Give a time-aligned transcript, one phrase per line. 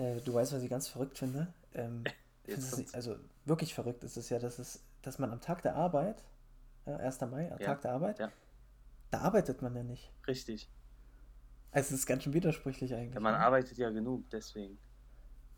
[0.00, 1.52] Äh, du weißt, was ich ganz verrückt finde?
[1.74, 2.04] Ähm,
[2.46, 6.24] es- also wirklich verrückt ist es ja, dass, es, dass man am Tag der Arbeit,
[6.86, 7.20] ja, 1.
[7.22, 8.30] Mai, am Ja, Tag der Arbeit, ja.
[9.10, 10.10] da arbeitet man ja nicht.
[10.26, 10.68] Richtig.
[11.72, 13.14] Also es ist ganz schön widersprüchlich eigentlich.
[13.14, 13.40] Ja, man ne?
[13.40, 14.78] arbeitet ja genug, deswegen.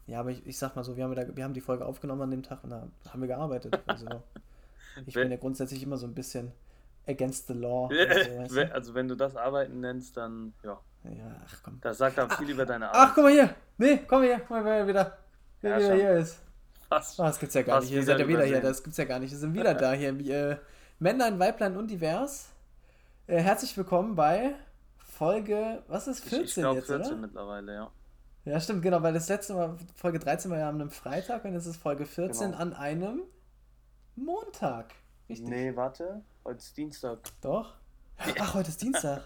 [0.06, 2.22] Ja, aber ich, ich sag mal so, wir haben, da, wir haben die Folge aufgenommen
[2.22, 3.78] an dem Tag und da haben wir gearbeitet.
[3.86, 4.22] Also
[5.06, 6.52] ich bin ja grundsätzlich immer so ein bisschen
[7.06, 7.86] against the law.
[7.86, 8.74] und so, weißt Wenn- du?
[8.74, 10.80] also wenn du das Arbeiten nennst, dann ja.
[11.04, 11.78] Ja, ach komm.
[11.80, 13.14] Das sagt dann viel über deine Ach, Arbeit.
[13.14, 13.54] guck mal hier.
[13.78, 14.38] Nee, komm mal hier.
[14.40, 15.18] Guck mal, wer wieder,
[15.60, 16.40] wer Ja, wieder hier ist.
[16.88, 17.18] Fast.
[17.18, 17.96] Oh, das gibt's ja gar Fast nicht.
[17.96, 18.60] Ihr seid ja wieder hier.
[18.60, 19.30] Das gibt's ja gar nicht.
[19.30, 20.10] Wir sind wieder da hier.
[20.52, 20.56] Äh,
[20.98, 22.50] Männlein, Weiblein und divers.
[23.26, 24.54] Äh, herzlich willkommen bei
[24.98, 27.16] Folge, was ist Ich, 14 ich glaube jetzt, 14 oder?
[27.20, 27.90] mittlerweile, ja.
[28.44, 31.52] Ja, stimmt, genau, weil das letzte Mal, Folge 13 war ja an einem Freitag und
[31.52, 32.60] jetzt ist Folge 14 Genau.
[32.62, 33.22] an einem
[34.16, 34.94] Montag.
[35.28, 35.48] Richtig.
[35.48, 36.22] Nee, warte.
[36.44, 37.18] Heute ist Dienstag.
[37.40, 37.74] Doch?
[38.40, 39.22] Ach, heute ist Dienstag.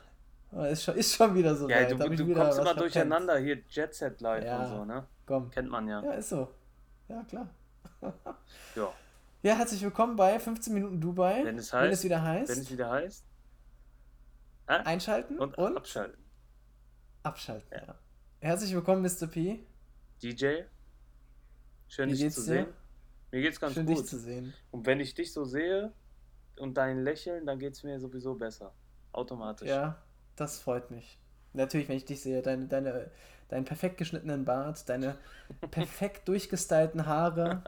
[0.65, 1.91] Ist, schon, ist schon wieder so Ja, weit.
[1.91, 2.81] du, du kommst immer verpennt.
[2.81, 4.59] durcheinander hier, Jet Set Live Ja.
[4.63, 5.07] und so, ne?
[5.27, 5.51] Komm.
[5.51, 6.03] Kennt man ja.
[6.03, 6.49] Ja, ist so.
[7.09, 7.49] Ja, klar.
[8.75, 8.93] Ja.
[9.43, 11.45] Ja, herzlich willkommen bei 15 Minuten Dubai.
[11.45, 13.25] Wenn es Wenn heißt- es wieder heißt, Wenn es wieder heißt.
[14.69, 14.73] Äh?
[14.85, 16.19] einschalten Und, und, abschalten.
[17.23, 17.69] abschalten.
[17.73, 17.95] Ja.
[18.41, 19.27] Herzlich willkommen, Mr.
[19.29, 19.65] P.
[20.23, 20.63] DJ.
[21.89, 22.47] Schön Wie dich zu dir?
[22.47, 22.67] sehen.
[23.31, 23.99] Mir geht's ganz Schön gut.
[23.99, 24.53] dich zu sehen.
[24.71, 25.93] Und wenn ich dich so sehe
[26.59, 28.73] und dein Lächeln, dann geht's mir sowieso besser.
[29.13, 29.69] Automatisch.
[29.69, 29.97] Ja,
[30.37, 31.19] das freut mich.
[31.53, 33.11] Natürlich, wenn ich dich sehe, deine, deine,
[33.49, 35.17] deinen perfekt geschnittenen Bart, deine
[35.71, 37.63] perfekt durchgestylten Haare,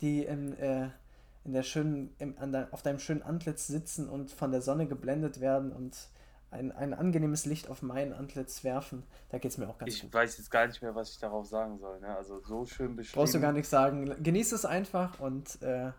[0.00, 0.88] die in, äh,
[1.44, 4.86] in der schönen, im, an der, auf deinem schönen Antlitz sitzen und von der Sonne
[4.86, 5.96] geblendet werden und
[6.50, 10.00] ein, ein angenehmes Licht auf mein Antlitz werfen, da geht es mir auch ganz Ich
[10.00, 10.12] gut.
[10.14, 12.00] weiß jetzt gar nicht mehr, was ich darauf sagen soll.
[12.00, 12.16] Ne?
[12.16, 13.20] Also so schön beschrieben.
[13.20, 14.22] Brauchst du gar nicht sagen.
[14.22, 15.92] Genieß es einfach und äh,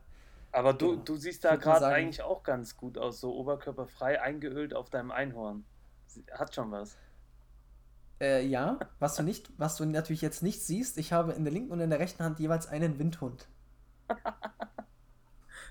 [0.52, 1.04] Aber du, Genau.
[1.04, 5.12] du siehst Ich da gerade eigentlich auch ganz gut aus, so oberkörperfrei eingeölt auf deinem
[5.12, 5.66] Einhorn.
[6.32, 6.98] Hat schon was.
[8.22, 11.54] äh, ja, was du nicht, was du natürlich jetzt nicht siehst, ich habe in der
[11.54, 13.48] linken und in der rechten Hand jeweils einen Windhund.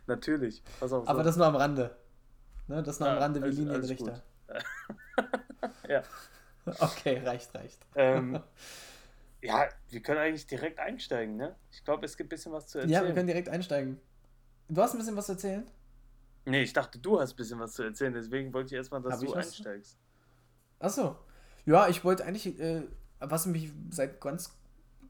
[0.07, 0.63] Natürlich.
[0.81, 1.09] Pass auf.
[1.09, 1.25] Aber so.
[1.25, 1.97] das nur am Rande.
[2.67, 4.23] Ne, das nur am Ja, Rande wie alles- Linienrichter.
[5.89, 6.03] ja.
[6.81, 7.79] Okay, reicht, reicht.
[7.95, 8.41] Ähm,
[9.41, 11.57] ja, wir können eigentlich direkt einsteigen, ne?
[11.71, 12.93] Ich glaube, es gibt ein bisschen was zu erzählen.
[12.93, 13.99] Ja, wir können direkt einsteigen.
[14.69, 15.67] Du hast ein bisschen was zu erzählen?
[16.45, 19.15] Nee, ich dachte, du hast ein bisschen was zu erzählen, deswegen wollte ich erstmal, dass
[19.15, 19.97] Hab du einsteigst.
[20.79, 21.17] Achso.
[21.67, 22.83] Ja, ich wollte eigentlich, äh,
[23.21, 24.55] was mich seit ganz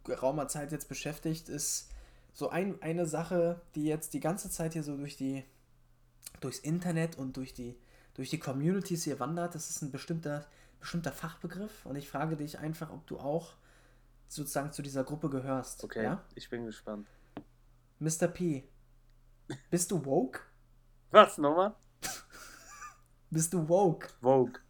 [0.04, 1.90] geraumer Zeit jetzt beschäftigt, ist
[2.32, 5.44] so ein, eine Sache, die jetzt die ganze Zeit hier so durch die,
[6.40, 7.76] durchs Internet und durch die,
[8.14, 9.54] durch die Communities hier wandert.
[9.54, 10.46] Das ist ein bestimmter,
[10.80, 13.54] bestimmter Fachbegriff und ich frage dich einfach, ob du auch
[14.28, 15.84] sozusagen zu dieser Gruppe gehörst.
[15.84, 16.24] Okay, Ja?
[16.34, 17.06] ich bin gespannt.
[17.98, 18.28] Mr.
[18.28, 18.68] P,
[19.70, 20.40] bist du woke?
[21.10, 21.74] Was, nochmal?
[23.30, 24.08] Bist du woke?
[24.20, 24.60] Vogue.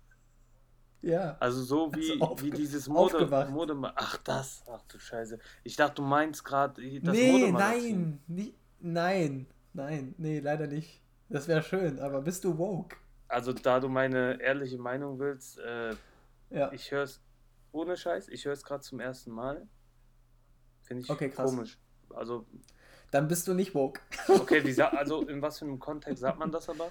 [1.01, 1.37] Ja.
[1.41, 3.51] Also so wie, Also wie dieses Mode, aufgewacht.
[3.51, 3.77] Mode.
[3.95, 4.65] Ach, das.
[4.71, 5.39] Ach du Scheiße.
[5.65, 8.01] Ich dachte, du meinst gerade das nee, Modemagazin.
[8.01, 11.03] nein, nie, nein, nein, nee, leider nicht.
[11.29, 12.97] Das wäre schön, aber bist du woke?
[13.29, 15.95] Also da du meine ehrliche Meinung willst, äh,
[16.51, 16.73] Ja.
[16.73, 17.21] ich höre es
[17.71, 19.69] ohne Scheiß, ich höre es gerade zum ersten Mal.
[20.83, 21.51] Finde ich Okay, krass.
[21.51, 21.79] komisch.
[22.15, 22.47] Also,
[23.11, 24.01] Dann bist du nicht woke.
[24.29, 26.91] okay, wie also in was für einem Kontext sagt man das aber?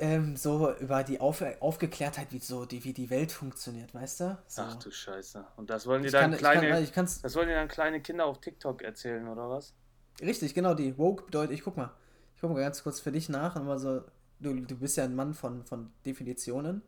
[0.00, 4.38] Ähm, so über die Auf Aufgeklärtheit, wie so die, wie die Welt funktioniert, weißt du?
[4.46, 4.62] So.
[4.62, 5.44] Ach du Scheiße.
[5.56, 7.66] Und das wollen die ich dann kann, kleine, ich kann, ich das wollen die dann
[7.66, 9.74] kleine Kinder auf TikTok erzählen, oder was?
[10.20, 11.90] richtig, genau, die woke bedeutet, ich guck mal,
[12.34, 14.02] ich guck mal ganz kurz für dich nach mal so,
[14.40, 16.82] du, du bist ja ein Mann von, von Definitionen.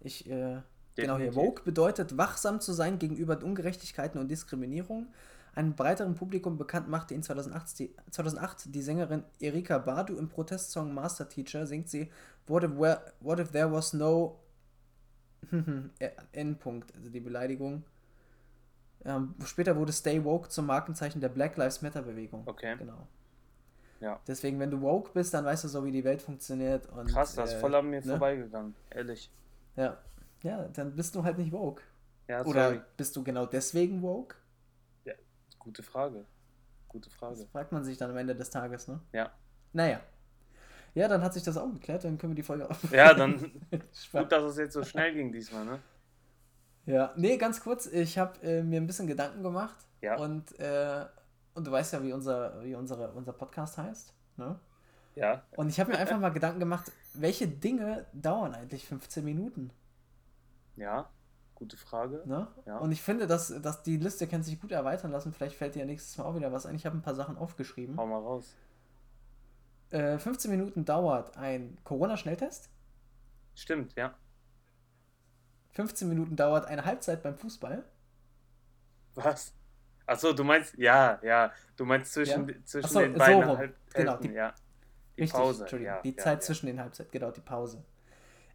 [0.00, 0.60] Ich, äh,
[0.96, 5.08] genau hier, woke bedeutet, wachsam zu sein gegenüber Ungerechtigkeiten und Diskriminierung.
[5.54, 10.94] Einem breiteren Publikum bekannt machte ihn 2008 die, 2008 die Sängerin Erika Badu im Protestsong
[10.94, 12.10] Master Teacher singt sie
[12.46, 14.40] What if, where, what if there was no
[16.32, 17.84] Endpunkt, also die Beleidigung.
[19.04, 22.42] Ähm, später wurde Stay Woke zum Markenzeichen der Black Lives Matter Bewegung.
[22.46, 22.76] Okay.
[22.78, 23.06] Genau.
[24.00, 24.20] Ja.
[24.26, 26.88] Deswegen, wenn du woke bist, dann weißt du so, wie die Welt funktioniert.
[26.88, 28.06] Und, Krass, das ist äh, voll an mir ne?
[28.06, 28.74] vorbeigegangen.
[28.90, 29.30] Ehrlich.
[29.76, 29.96] Ja.
[30.42, 31.82] ja, dann bist du halt nicht woke.
[32.26, 34.34] Ja, Oder bist du genau deswegen woke?
[35.62, 36.24] Gute Frage.
[36.88, 37.46] Gute Das Frage.
[37.46, 39.00] fragt man sich dann am Ende des Tages, ne?
[39.12, 39.30] Ja.
[39.72, 40.00] Naja.
[40.94, 42.90] Ja, dann hat sich das auch geklärt, dann können wir die Folge auf.
[42.92, 43.38] Ja, dann
[44.12, 45.78] gut, dass es jetzt so schnell ging diesmal, ne?
[46.84, 50.16] Ja, nee, ganz kurz, ich habe äh, mir ein bisschen Gedanken gemacht Ja.
[50.18, 51.06] und, äh,
[51.54, 54.58] und du weißt ja, wie, unser, wie unsere, unser Podcast heißt, ne?
[55.14, 55.44] Ja.
[55.56, 59.70] Und ich habe mir einfach mal Gedanken gemacht, welche Dinge dauern eigentlich 15 Minuten,
[60.76, 61.08] Ja.
[61.62, 62.22] Gute Frage.
[62.26, 62.48] ne?
[62.66, 62.78] Ja.
[62.78, 65.80] Und ich finde, dass, dass die Liste kann sich gut erweitern lassen, vielleicht fällt dir
[65.80, 66.74] ja nächstes Mal auch wieder was ein.
[66.74, 67.96] Ich habe ein paar Sachen aufgeschrieben.
[67.96, 68.54] Hau mal raus.
[69.90, 72.68] Äh, 15 Minuten dauert ein Corona-Schnelltest,
[73.54, 74.14] Stimmt, ja.
[75.72, 77.84] 15 Minuten dauert eine Halbzeit beim Fußball,
[79.14, 79.52] Was?
[80.06, 82.54] Achso, du meinst, ja, ja, du meinst zwischen, Ja?
[82.64, 83.56] zwischen Achso, den so beiden rum.
[83.58, 84.54] Halbzeiten, Genau, die- ja.
[85.16, 86.00] Die Richtig, Pause, Entschuldigung, ja.
[86.02, 87.84] die Zeit zwischen den Halbzeiten, genau, die Pause.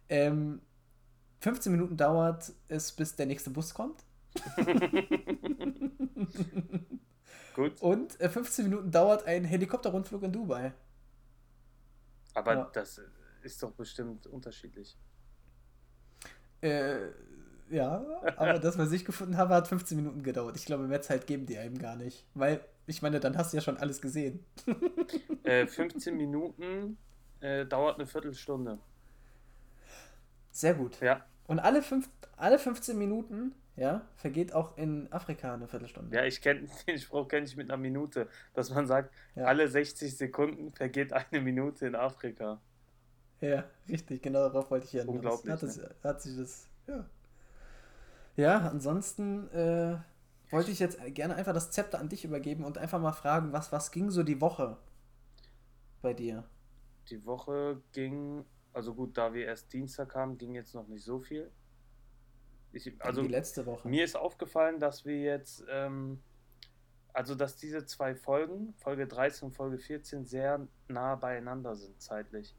[0.08, 0.60] Ähm,
[1.40, 4.04] 15 Minuten dauert es, bis der nächste Bus kommt.
[7.54, 10.72] Gut, Und äh, 15 Minuten dauert ein Helikopterrundflug in Dubai.
[12.34, 12.70] aber Ja.
[12.72, 13.00] das
[13.42, 14.96] ist doch bestimmt unterschiedlich.
[16.60, 17.08] Äh,
[17.70, 18.04] ja,
[18.36, 20.56] aber das, was ich gefunden habe, hat 15 Minuten gedauert.
[20.56, 22.24] Ich glaube, mehr Zeit geben die einem gar nicht.
[22.34, 24.44] Weil, ich meine, dann hast du ja schon alles gesehen.
[25.44, 26.96] Äh, 15 Minuten
[27.40, 28.78] äh, dauert eine Viertelstunde.
[30.58, 31.00] Sehr gut.
[31.00, 36.16] Ja, Und alle, fünf, alle 15 Minuten, ja, vergeht auch in Afrika eine Viertelstunde.
[36.16, 39.44] ja, ich kenne den Spruch kenne ich mit einer Minute, dass man sagt, Ja.
[39.44, 42.60] alle 60 Sekunden vergeht eine Minute in Afrika.
[43.40, 47.06] Ja, richtig, genau darauf wollte ich ja Unglaublich, Hat, es, hat sich das, ja.
[48.34, 49.96] Ja, ansonsten äh,
[50.50, 53.70] wollte ich jetzt gerne einfach das Zepter an dich übergeben und einfach mal fragen, was,
[53.70, 54.76] was ging so die Woche
[56.02, 56.42] bei dir?
[57.10, 58.44] Die Woche ging,
[58.78, 61.50] also gut, da wir erst Dienstag kamen, ging jetzt noch nicht so viel.
[62.70, 63.88] Ich, also die letzte Woche.
[63.88, 66.22] mir ist aufgefallen, dass wir jetzt, ähm,
[67.12, 72.54] also dass diese zwei Folgen, Folge 13 und Folge 14, sehr nah beieinander sind zeitlich.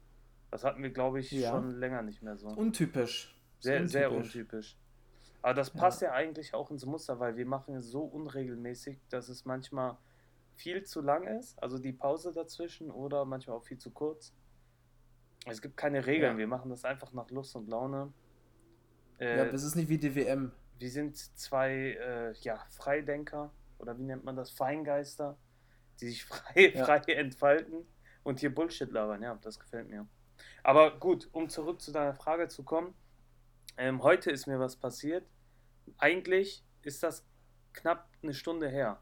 [0.50, 1.52] Das hatten wir, glaube ich, Ja.
[1.52, 2.48] schon länger nicht mehr so.
[2.48, 3.34] Untypisch.
[3.60, 4.76] Sehr, sehr untypisch.
[5.40, 5.80] Aber das Ja.
[5.80, 6.12] passt ja.
[6.12, 9.96] eigentlich auch ins Muster, weil wir machen es so unregelmäßig, dass es manchmal
[10.54, 14.34] viel zu lang ist, also die Pause dazwischen, oder manchmal auch viel zu kurz.
[15.46, 16.38] Es gibt keine Regeln, Ja.
[16.38, 18.12] wir machen das einfach nach Lust und Laune.
[19.18, 20.52] Äh, Ja, das ist nicht wie die WM.
[20.78, 24.50] wir sind zwei äh, ja, Freidenker, oder wie nennt man das?
[24.50, 25.36] Feingeister,
[26.00, 26.84] die sich frei, Ja.
[26.84, 27.86] frei entfalten
[28.22, 29.22] und hier Bullshit labern.
[29.22, 30.06] Ja, das gefällt mir.
[30.62, 32.94] Aber gut, um zurück zu deiner Frage zu kommen.
[33.76, 35.26] Ähm, heute ist mir was passiert.
[35.98, 37.26] Eigentlich ist das
[37.72, 39.00] knapp eine Stunde her.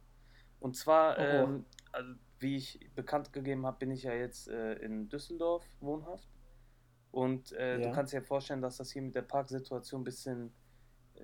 [0.61, 1.23] Und zwar, oh.
[1.23, 6.29] ähm, also, wie ich bekannt gegeben habe, bin ich ja jetzt äh, in Düsseldorf wohnhaft.
[7.11, 7.89] Und äh, Ja.
[7.89, 10.53] du kannst dir vorstellen, dass das hier mit der Parksituation ein bisschen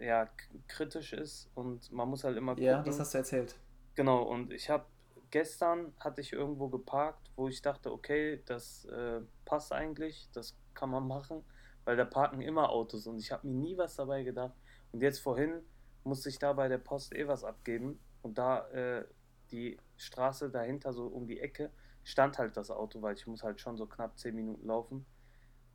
[0.01, 0.29] ja,
[0.67, 1.51] kritisch ist.
[1.55, 2.65] Und man muss halt immer gucken.
[2.67, 3.55] Ja, das hast du erzählt.
[3.95, 4.87] Genau, und ich habe
[5.31, 10.91] gestern hatte ich irgendwo geparkt, wo ich dachte, okay, das äh, passt eigentlich, das kann
[10.91, 11.45] man machen,
[11.85, 14.55] weil da parken immer Autos und ich habe mir nie was dabei gedacht.
[14.93, 15.63] Und jetzt vorhin
[16.05, 19.05] musste ich da bei der Post eh was abgeben und da äh,
[19.51, 21.71] die Straße dahinter, so um die Ecke,
[22.03, 25.07] stand halt das Auto, weil ich muss halt schon so knapp 10 Minuten laufen.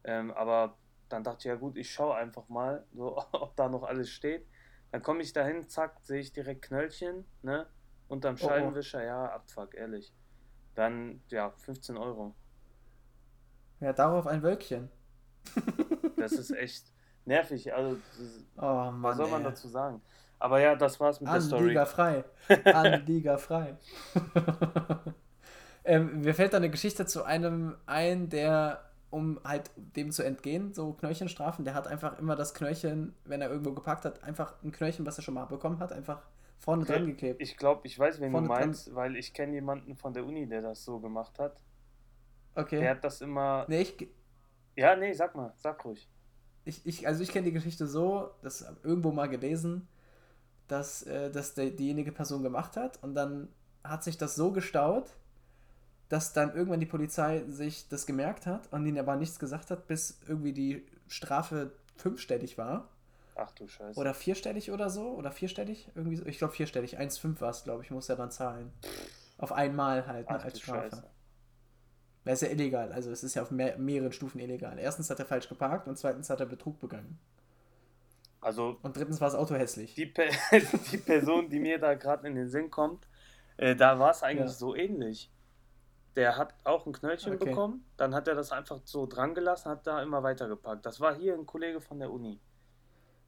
[0.04, 0.78] Ähm, aber
[1.10, 4.48] dann dachte ich, ja gut, ich schaue einfach mal, so, ob da noch alles steht.
[4.92, 7.68] Dann komme ich dahin, zack, sehe ich direkt Knöllchen, ne?
[8.08, 8.48] Unterm Oh, oh.
[8.48, 10.14] Scheibenwischer, ja, Abfuck, ehrlich.
[10.76, 12.36] Dann, ja, 15 Euro.
[13.80, 14.90] Ja, darauf ein Wölkchen.
[16.18, 16.92] Das ist echt
[17.26, 17.74] nervig.
[17.74, 19.04] Also, das Oh Mann.
[19.04, 19.44] was soll man ey.
[19.44, 20.02] dazu sagen?
[20.40, 21.64] Aber ja, das war's mit der Story.
[21.64, 22.24] Anliga frei.
[22.66, 23.78] Anliga frei.
[25.84, 30.74] ähm, mir fällt da eine Geschichte zu einem ein, der, um halt dem zu entgehen,
[30.74, 34.72] so Knöllchenstrafen, der hat einfach immer das Knöllchen, wenn er irgendwo geparkt hat, einfach ein
[34.72, 36.22] Knöllchen, was er schon mal bekommen hat, einfach
[36.58, 37.42] vorne dran geklebt.
[37.42, 38.68] Ich glaube, ich weiß, wen Vorne du dran.
[38.68, 41.62] meinst, weil ich kenne jemanden von der Uni, der das so gemacht hat.
[42.56, 42.80] Okay.
[42.80, 43.66] Der hat das immer.
[43.68, 44.10] Nee, ich,
[44.76, 46.10] Ja, nee, sag mal, sag ruhig.
[46.66, 49.88] ich, ich, also ich kenne die Geschichte so, das irgendwo mal gelesen,
[50.72, 53.50] dass äh, das der, diejenige Person gemacht hat und dann
[53.84, 55.10] hat sich das so gestaut,
[56.10, 59.88] dass dann irgendwann die Polizei sich das gemerkt hat und ihnen aber nichts gesagt hat,
[59.88, 62.90] bis irgendwie die Strafe fünfstellig war
[63.36, 64.00] Ach du Scheiße.
[64.00, 66.26] oder vierstellig oder so oder vierstellig irgendwie so.
[66.26, 68.72] Ich glaube vierstellig, 1,5 war es, glaube ich, muss er dann zahlen.
[69.38, 70.90] Auf einmal halt ne, Ach als Strafe.
[70.90, 71.04] Scheiße.
[72.26, 74.78] Das ist ja illegal, also es ist ja auf mehr, mehreren Stufen illegal.
[74.78, 77.18] Erstens hat er falsch geparkt und zweitens hat er Betrug begangen.
[78.42, 79.94] Also, Und drittens war das Auto hässlich.
[79.96, 80.30] die, Pe
[80.92, 83.08] die Person, die mir da gerade in den Sinn kommt,
[83.58, 84.54] äh, da war es eigentlich Ja.
[84.54, 85.32] so ähnlich.
[86.16, 87.50] Der hat auch ein Knöllchen Okay.
[87.50, 90.86] bekommen, dann hat er das einfach so dran gelassen, hat da immer weitergepackt.
[90.86, 92.40] Das war hier ein Kollege von der Uni.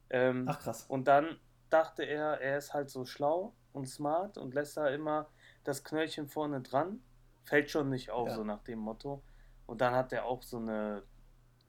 [0.10, 0.86] Ähm, Ach krass.
[0.88, 1.40] Und dann
[1.70, 5.30] dachte er, er ist halt so schlau und smart und lässt da immer
[5.64, 7.02] das Knöllchen vorne dran.
[7.44, 8.36] Fällt schon nicht auf, Ja.
[8.36, 9.24] so nach dem Motto.
[9.68, 11.04] Und dann hat er auch so eine,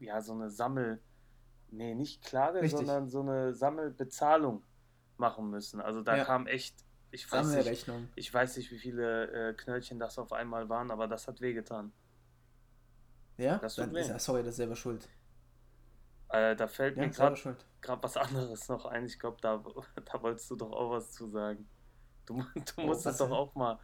[0.00, 1.00] ja, so eine Sammel,
[1.72, 2.68] nee, nicht Klage, Richtig.
[2.68, 4.64] sondern so eine Sammelbezahlung
[5.16, 5.80] machen müssen.
[5.80, 6.18] Also da Ja.
[6.18, 7.78] kam echt, ich weiß nicht,
[8.14, 11.94] ich weiß nicht, wie viele äh, Knöllchen das auf einmal waren, aber das hat wehgetan.
[13.36, 13.60] Ja?
[13.60, 14.02] Das tut Dann weh.
[14.02, 15.10] ist er, sorry, das ist selber schuld.
[16.28, 17.36] Äh, da fällt Ja, mir gerade
[18.02, 19.04] was anderes noch ein.
[19.06, 19.58] Ich glaube, da,
[20.04, 21.70] da wolltest du doch auch was zu sagen.
[22.26, 23.80] Du, du Oh, musstest was doch auch mal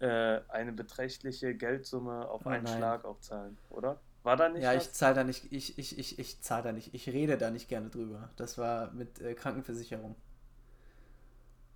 [0.00, 2.66] äh, eine beträchtliche Geldsumme auf Oh, einen nein.
[2.66, 4.02] Schlag auch zahlen, oder?
[4.24, 4.86] War da nicht Ja, was?
[4.86, 7.68] ich zahle da nicht, ich, ich, ich, ich zahle da nicht, ich rede da nicht
[7.68, 8.30] gerne drüber.
[8.36, 10.16] Das war mit äh, Krankenversicherung.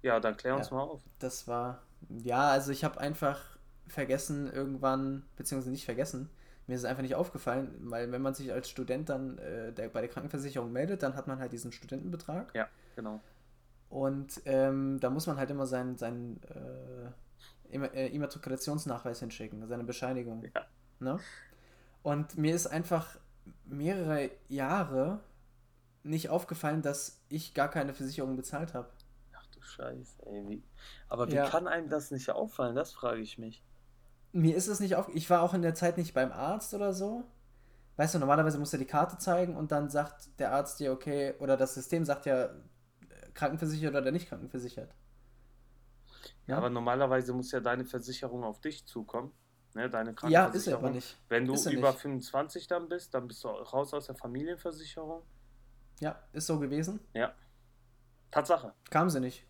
[0.02, 0.70] Ja, dann klär uns Ja.
[0.70, 1.02] mal auf.
[1.18, 1.82] Das war,
[2.24, 6.30] ja, also ich habe einfach vergessen irgendwann, beziehungsweise nicht vergessen,
[6.66, 9.88] mir ist es einfach nicht aufgefallen, weil wenn man sich als Student dann äh, der,
[9.88, 13.22] bei der Krankenversicherung meldet, dann hat man halt diesen Studentenbetrag Ja, genau.
[13.88, 16.40] und ähm, da muss man halt immer seinen, seinen
[17.70, 20.48] äh, äh, Immatrikulationsnachweis hinschicken, seine Bescheinigung.
[20.54, 20.66] Ja.
[21.00, 21.20] Ne?
[22.02, 23.18] Und mir ist einfach
[23.64, 25.20] mehrere Jahre
[26.02, 28.88] nicht aufgefallen, dass ich gar keine Versicherung bezahlt habe.
[29.34, 30.48] Ach du Scheiße, ey.
[30.48, 30.62] Wie...
[31.08, 31.48] Aber wie Ja.
[31.48, 32.76] kann einem das nicht auffallen?
[32.76, 33.64] Das frage ich mich.
[34.32, 35.08] Mir ist es nicht auf.
[35.14, 37.24] Ich war auch in der Zeit nicht beim Arzt oder so.
[37.96, 41.34] Weißt du, normalerweise musst du die Karte zeigen und dann sagt der Arzt dir, okay,
[41.38, 42.50] oder das System sagt ja, äh,
[43.32, 44.94] krankenversichert oder nicht krankenversichert.
[46.46, 49.32] Ja, aber normalerweise muss ja deine Versicherung auf dich zukommen.
[49.76, 50.84] Ne, deine Ja, ist Krankenversicherung.
[50.84, 51.16] aber nicht.
[51.28, 52.00] Wenn du er über nicht.
[52.00, 55.22] 25 dann bist, dann bist du raus aus der Familienversicherung.
[56.00, 56.98] Ja, ist so gewesen.
[57.12, 57.34] Ja.
[58.30, 58.72] Tatsache.
[58.88, 59.44] Kam sie nicht.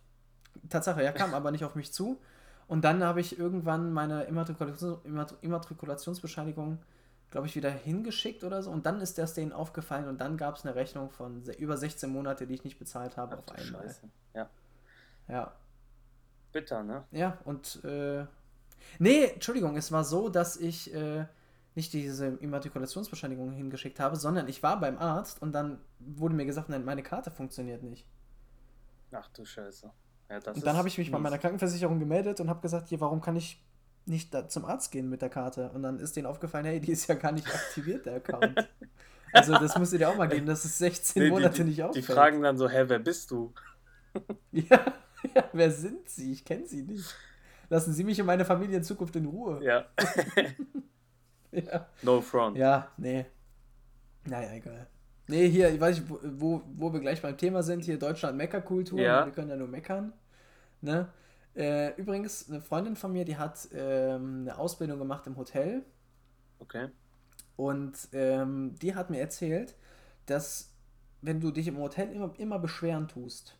[0.69, 2.21] Tatsache, ja, kam aber nicht auf mich zu.
[2.67, 6.79] Und dann habe ich irgendwann meine Immatrikulation, Immatri- Immatrikulationsbescheinigung,
[7.31, 8.73] glaube ich, wieder hingeschickt oder so.
[8.73, 12.11] Und dann ist das denen aufgefallen und dann gab es eine Rechnung von über 16
[12.11, 13.83] Monate, die ich nicht bezahlt habe Ach auf einmal.
[13.83, 14.09] Scheiße.
[14.35, 14.51] Ja.
[15.29, 15.53] Ja,
[16.53, 17.05] Bitter, ne?
[17.13, 18.25] Ja, und äh,
[18.99, 21.27] nee, Entschuldigung, es war so, dass ich äh,
[21.75, 26.69] nicht diese Immatrikulationsbescheinigung hingeschickt habe, sondern ich war beim Arzt und dann wurde mir gesagt,
[26.69, 28.07] nein, meine Karte funktioniert nicht.
[29.13, 29.93] Ach du Scheiße.
[30.29, 31.23] Ja, und dann habe ich mich bei mies.
[31.23, 33.65] meiner Krankenversicherung gemeldet und habe gesagt, hier, warum kann ich
[34.07, 35.71] nicht zum Arzt gehen mit der Karte?
[35.71, 38.59] Und dann ist denen aufgefallen, hey, die ist ja gar nicht aktiviert, der Account.
[39.33, 41.79] Also das musst du dir auch mal geben, dass es 16 Nee, Monate die, nicht
[41.79, 41.97] die, auffällt.
[41.97, 43.53] die fragen dann so, hä, wer bist du?
[44.53, 44.95] Ja,
[45.35, 46.33] ja, wer sind sie?
[46.33, 47.15] Ich kenne sie nicht.
[47.69, 49.63] Lassen Sie mich und meine Familie in Zukunft in Ruhe.
[49.65, 49.87] Ja.
[51.53, 51.87] ja.
[52.03, 52.57] no front.
[52.57, 53.27] Ja, nee.
[54.25, 54.87] Naja, egal.
[55.29, 59.01] Nee, hier, ich weiß nicht, wo, wo, wir gleich beim Thema sind, hier Deutschland Meckerkultur,
[59.01, 59.25] Ja.
[59.27, 60.13] wir können ja nur meckern.
[60.81, 61.09] Ne?
[61.57, 65.83] Äh, übrigens, eine Freundin von mir, die hat ähm, eine Ausbildung gemacht im Hotel
[66.59, 66.89] Okay.
[67.57, 69.75] und ähm, die hat mir erzählt,
[70.27, 70.73] dass
[71.23, 73.59] wenn du dich im Hotel immer, immer beschweren tust,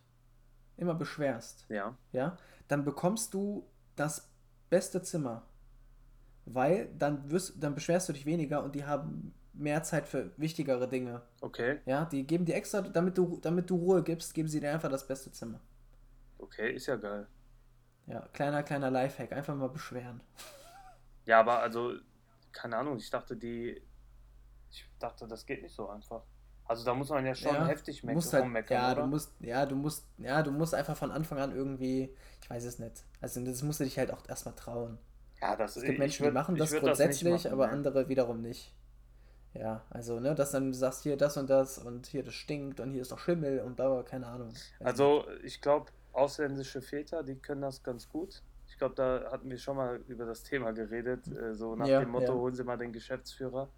[0.77, 1.97] immer beschwerst, Ja.
[2.13, 2.37] ja,
[2.67, 3.65] dann bekommst du
[3.99, 4.29] das
[4.69, 5.43] beste Zimmer.
[6.45, 10.87] Weil dann, wirst, dann beschwerst du dich weniger und die haben mehr Zeit für wichtigere
[10.87, 11.21] Dinge.
[11.41, 11.79] Okay.
[11.85, 14.89] Ja, die geben dir extra, damit du, damit du Ruhe gibst, geben sie dir einfach
[14.89, 15.59] das beste Zimmer.
[16.37, 17.27] Okay, ist ja geil.
[18.05, 20.21] Ja, kleiner, kleiner Lifehack, einfach mal beschweren.
[21.25, 21.95] Ja, aber also,
[22.53, 23.81] keine Ahnung, ich dachte, die.
[24.71, 26.23] Ich dachte, das geht nicht so einfach.
[26.67, 28.95] Also da muss man ja schon ja, heftig du meck musst halt, rummeckern, ja, oder?
[28.95, 32.09] du musst, ja, du musst, ja, du musst einfach von Anfang an irgendwie,
[32.41, 33.03] ich weiß es nicht.
[33.21, 34.97] Also das musst du dich halt auch erstmal trauen.
[35.41, 38.41] ja, das Es gibt Menschen, würd- die machen das grundsätzlich, nicht machen, aber andere wiederum
[38.41, 38.73] nicht.
[39.53, 42.79] Ja, also, ne, dass dann du sagst, hier das und das und hier das stinkt
[42.79, 44.57] und hier ist doch Schimmel und bla, keine Ahnung.
[44.81, 48.43] Also, ich glaube, ausländische Väter, die können das ganz gut.
[48.67, 51.95] Ich glaube, da hatten wir schon mal über das Thema geredet, äh, so nach Ja,
[51.95, 52.39] dem Motto, ja.
[52.39, 53.71] holen Sie mal den Geschäftsführer.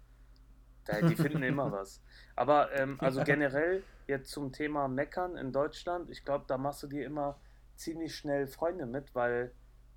[0.88, 2.02] Die finden immer was.
[2.36, 3.24] Aber ähm, also Ja.
[3.24, 7.40] generell jetzt zum Thema Meckern in Deutschland, ich glaube, da machst du dir immer
[7.76, 9.54] ziemlich schnell Freunde mit, weil,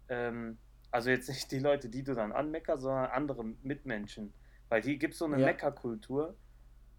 [0.09, 0.59] ähm,
[0.91, 4.33] also jetzt nicht die Leute, die du dann anmeckerst, sondern andere Mitmenschen.
[4.69, 5.45] Weil hier gibt es so eine Ja.
[5.45, 6.37] Meckerkultur.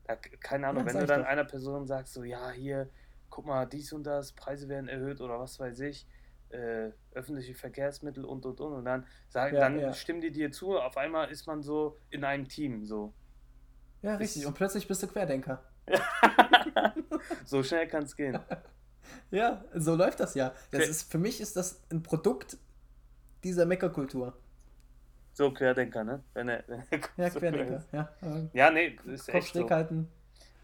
[0.04, 2.90] Da, keine Ahnung, wenn du dann einer Person sagst, so, ja, hier,
[3.30, 6.08] guck mal, dies und das, Preise werden erhöht oder was weiß ich,
[6.50, 9.92] äh, öffentliche Verkehrsmittel und und und und dann sagen, Ja, dann ja.
[9.92, 13.14] stimmen die dir zu, auf einmal ist man so in einem Team, so.
[14.04, 14.44] Ja, richtig.
[14.44, 15.62] Und plötzlich bist du Querdenker.
[17.46, 18.38] so schnell kann es gehen.
[19.30, 20.52] Ja, so läuft das ja.
[20.70, 20.90] Das Okay.
[20.90, 22.56] ist, für mich ist das ein Produkt
[23.42, 24.36] dieser Meckerkultur.
[25.34, 26.22] So Querdenker, ne?
[26.32, 27.84] Wenn er, wenn er Ja, so Querdenker.
[27.92, 28.08] Ja,
[28.54, 29.68] Ja, nee, das ist Kopf echt so.
[29.68, 30.08] halten.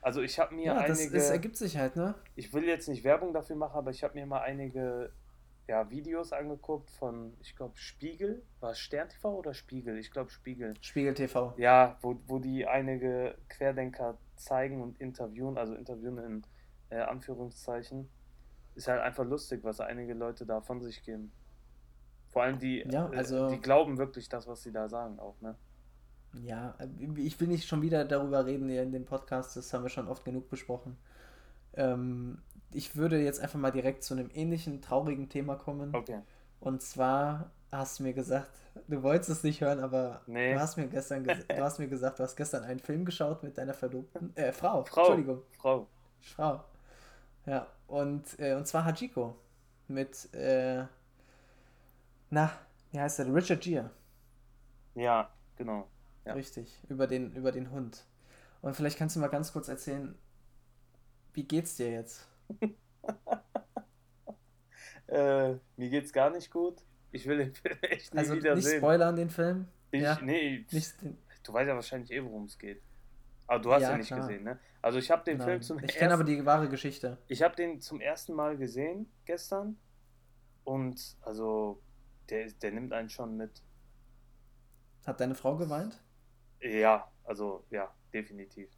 [0.00, 2.14] Also ich habe mir Ja, das einige, ist, ergibt sich halt, ne?
[2.34, 5.12] ich will jetzt nicht Werbung dafür machen, aber ich habe mir mal einige
[5.70, 8.42] ja, Videos angeguckt von, ich glaube, Spiegel.
[8.58, 9.98] War es Stern TV oder Spiegel?
[9.98, 10.74] Ich glaube Spiegel.
[10.80, 11.54] Spiegel TV.
[11.58, 16.42] Ja, wo, wo die einige Querdenker zeigen und interviewen, also interviewen in
[16.90, 18.08] äh, Anführungszeichen.
[18.74, 21.30] Ist halt einfach lustig, was einige Leute da von sich geben.
[22.30, 25.40] Vor allem die, Ja, äh, also- die glauben wirklich das, was sie da sagen auch,
[25.40, 25.54] ne?
[26.32, 26.76] Ja,
[27.16, 30.08] ich will nicht schon wieder darüber reden hier in dem Podcast, das haben wir schon
[30.08, 30.96] oft genug besprochen.
[31.74, 32.38] Ähm,
[32.72, 35.94] ich würde jetzt einfach mal direkt zu einem ähnlichen traurigen Thema kommen.
[35.94, 36.20] Okay.
[36.60, 38.50] Und zwar hast du mir gesagt,
[38.88, 40.54] du wolltest es nicht hören, aber Nee.
[40.54, 43.42] du hast mir gestern ges- du hast mir gesagt, du hast gestern einen Film geschaut
[43.42, 45.00] mit deiner Verlobten, äh, Frau, Frau.
[45.00, 45.86] Entschuldigung, Frau.
[46.20, 46.64] Frau.
[47.46, 49.34] Ja, und, äh, und zwar Hachiko
[49.88, 50.84] mit, äh,
[52.30, 52.52] na,
[52.92, 53.34] wie heißt der?
[53.34, 53.90] Richard Gere.
[54.94, 55.86] Ja, genau.
[56.24, 56.34] Ja.
[56.34, 58.04] Richtig, über den, über den Hund.
[58.62, 60.14] Und vielleicht kannst du mal ganz kurz erzählen,
[61.32, 62.26] wie geht's dir jetzt?
[65.08, 66.82] Äh, mir geht's gar nicht gut.
[67.10, 68.78] Ich will den Film echt nie Also wieder nicht sehen.
[68.78, 69.66] spoilern den Film.
[69.90, 70.18] Ich, ja.
[70.22, 72.80] nee, Nicht den, du weißt ja wahrscheinlich eh, worum es geht.
[73.48, 74.20] Aber du hast ja, Ja, nicht klar.
[74.20, 74.60] gesehen, ne?
[74.82, 75.62] Also ich habe den Film nein.
[75.62, 77.18] zum Ich kenne aber die wahre Geschichte.
[77.26, 79.76] Ich habe den zum ersten Mal gesehen gestern
[80.62, 81.82] und also
[82.28, 83.64] der, der nimmt einen schon mit.
[85.04, 86.00] Hat deine Frau geweint?
[86.60, 88.70] Ja, also ja, definitiv.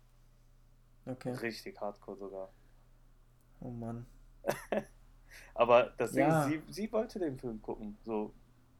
[1.04, 1.32] Okay.
[1.32, 2.52] Richtig hardcore sogar.
[3.62, 4.06] Oh Mann.
[5.54, 6.44] Aber das Ding Ja.
[6.44, 7.96] ist, sie, sie wollte den Film gucken.
[8.02, 8.32] So,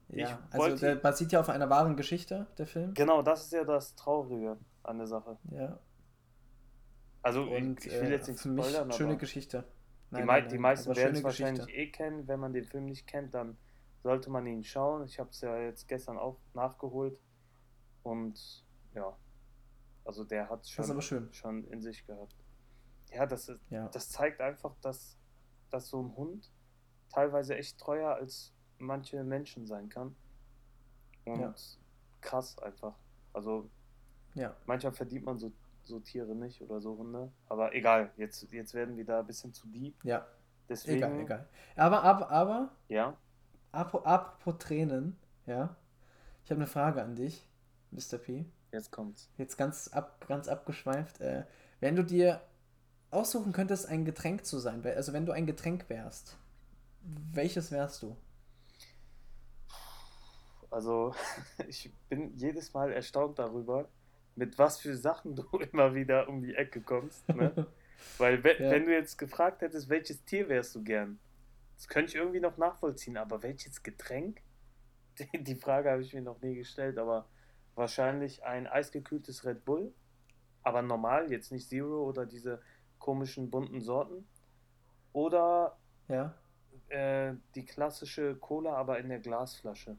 [0.08, 2.94] Ja, Ich also wollte- der basiert ja auf einer wahren Geschichte, der Film.
[2.94, 5.38] genau, das ist ja das Traurige an der Sache.
[5.50, 5.78] Ja.
[7.22, 9.64] Also Und ich, ich will äh, jetzt für mich spoilern, schöne aber Geschichte.
[10.10, 11.80] die, Nein, nein, die nein, meisten werden es schöne wahrscheinlich Geschichte.
[11.82, 12.28] eh kennen.
[12.28, 13.56] Wenn man den Film nicht kennt, dann
[14.02, 15.04] sollte man ihn schauen.
[15.04, 17.16] Ich habe es ja jetzt gestern auch nachgeholt.
[18.02, 19.16] Und ja,
[20.04, 22.34] also der hat aber schon, schon in sich gehabt.
[23.14, 23.88] Ja, das, ist, Ja.
[23.88, 25.16] das zeigt einfach, dass,
[25.70, 26.50] dass so ein Hund
[27.10, 30.14] teilweise echt treuer als manche Menschen sein kann.
[31.24, 31.54] Und Ja.
[32.20, 32.94] krass einfach.
[33.32, 33.68] Also
[34.34, 34.54] Ja.
[34.66, 35.52] manchmal verdient man so,
[35.84, 37.30] so Tiere nicht oder so Hunde.
[37.48, 40.02] Aber egal, jetzt, jetzt werden wir da ein bisschen zu deep.
[40.04, 40.26] Ja.
[40.68, 41.48] Deswegen, Egal, egal.
[41.76, 43.16] Aber, aber, aber, ja,
[43.72, 45.76] apro- apropos Tränen, ja.
[46.44, 47.46] Ich habe eine Frage an dich,
[47.90, 48.16] Mr.
[48.18, 48.46] P.
[48.70, 49.28] jetzt kommt's.
[49.36, 51.20] Jetzt ganz, ab, ganz abgeschweift.
[51.20, 51.44] Äh,
[51.80, 52.40] wenn du dir
[53.12, 56.36] aussuchen könntest, ein Getränk zu sein, also wenn du ein Getränk wärst,
[57.32, 58.16] welches wärst du?
[60.70, 61.14] Also,
[61.68, 63.88] ich bin jedes Mal erstaunt darüber,
[64.34, 65.42] mit was für Sachen du
[65.72, 67.28] immer wieder um die Ecke kommst.
[67.28, 67.66] Ne?
[68.18, 68.70] Weil, we Ja.
[68.70, 71.18] wenn du jetzt gefragt hättest, welches Tier wärst du gern?
[71.76, 74.40] Das könnte ich irgendwie noch nachvollziehen, aber welches Getränk?
[75.18, 77.28] Die, die Frage habe ich mir noch nie gestellt, aber
[77.74, 79.92] wahrscheinlich ein eisgekühltes Red Bull,
[80.62, 82.62] aber normal, jetzt nicht Zero oder diese
[83.02, 84.26] komischen bunten Sorten.
[85.12, 85.76] Oder
[86.08, 86.34] Ja.
[86.88, 89.96] äh, die klassische Cola, aber in der Glasflasche.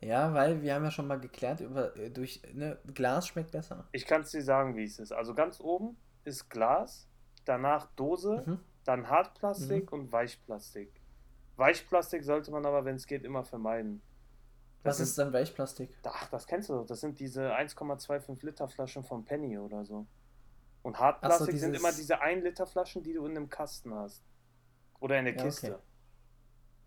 [0.00, 3.86] Ja, weil wir haben ja schon mal geklärt, über, äh, durch, ne, Glas schmeckt besser.
[3.92, 5.12] Ich kann es dir sagen, wie es ist.
[5.12, 7.06] Also ganz oben ist Glas,
[7.44, 8.58] danach Dose, Mhm.
[8.84, 10.90] dann Hartplastik und Weichplastik.
[11.56, 14.00] Weichplastik sollte man aber, wenn es geht, immer vermeiden.
[14.82, 15.96] Was Das ist dann Weichplastik?
[16.02, 16.86] Ach, das kennst du doch.
[16.86, 20.06] Das sind diese 1,25 Liter Flaschen von Penny oder so.
[20.82, 24.22] Und Hartplastik sind dieses- immer diese 1 Liter Flaschen, die du in einem Kasten hast.
[25.00, 25.74] Oder in der Ja, Kiste.
[25.74, 25.82] okay.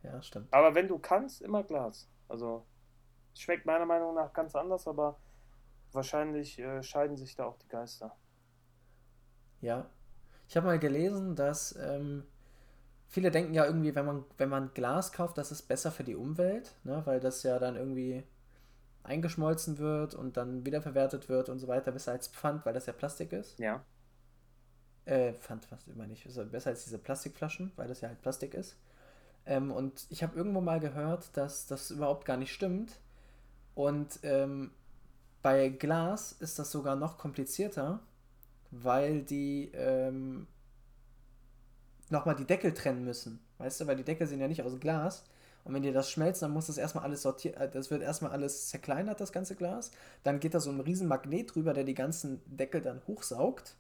[0.04, 0.54] Ja, stimmt.
[0.54, 2.08] Aber wenn du kannst, immer Glas.
[2.28, 2.66] Also
[3.34, 5.18] schmeckt meiner Meinung nach ganz anders, aber
[5.92, 8.16] wahrscheinlich äh, scheiden sich da auch die Geister.
[9.62, 9.90] Ja.
[10.48, 12.24] Ich habe mal gelesen, dass ähm,
[13.08, 16.16] viele denken ja irgendwie, wenn man, wenn man Glas kauft, das ist besser für die
[16.16, 17.02] Umwelt, ne?
[17.06, 18.24] weil das ja dann irgendwie
[19.06, 22.94] eingeschmolzen wird und dann wiederverwertet wird und so weiter, besser als Pfand, weil das ja
[22.94, 23.58] Plastik ist.
[23.60, 23.84] Ja.
[25.06, 26.26] Äh, Pfand, was immer nicht.
[26.26, 28.78] Also besser als diese Plastikflaschen, weil das ja halt Plastik ist.
[29.46, 33.00] Ähm, und ich habe irgendwo mal gehört, dass das überhaupt gar nicht stimmt.
[33.76, 34.72] Und ähm,
[35.42, 38.00] bei Glas ist das sogar noch komplizierter,
[38.72, 40.48] weil die ähm,
[42.10, 43.40] nochmal die Deckel trennen müssen.
[43.60, 45.24] Weißt du, weil die Deckel sind ja nicht aus Glas.
[45.66, 48.32] Und wenn die das schmelzen, dann muss das erstmal alles sortiert, äh, das wird erstmal
[48.32, 49.92] alles zerkleinert, das ganze Glas.
[50.24, 53.76] Dann geht da so ein riesen Magnet drüber, der die ganzen Deckel dann hochsaugt.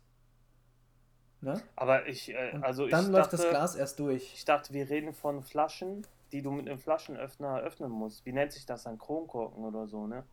[1.42, 1.62] Ne?
[1.76, 4.34] Aber ich, äh, also dann ich läuft dachte, das Glas erst durch.
[4.34, 8.26] ich dachte, wir reden von Flaschen, die du mit einem Flaschenöffner öffnen musst.
[8.26, 8.98] Wie nennt sich das dann?
[8.98, 10.24] Kronkorken oder so, ne?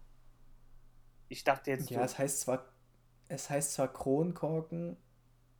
[1.28, 2.64] Ich dachte jetzt, Ja, es heißt zwar,
[3.28, 4.96] es heißt zwar Kronkorken,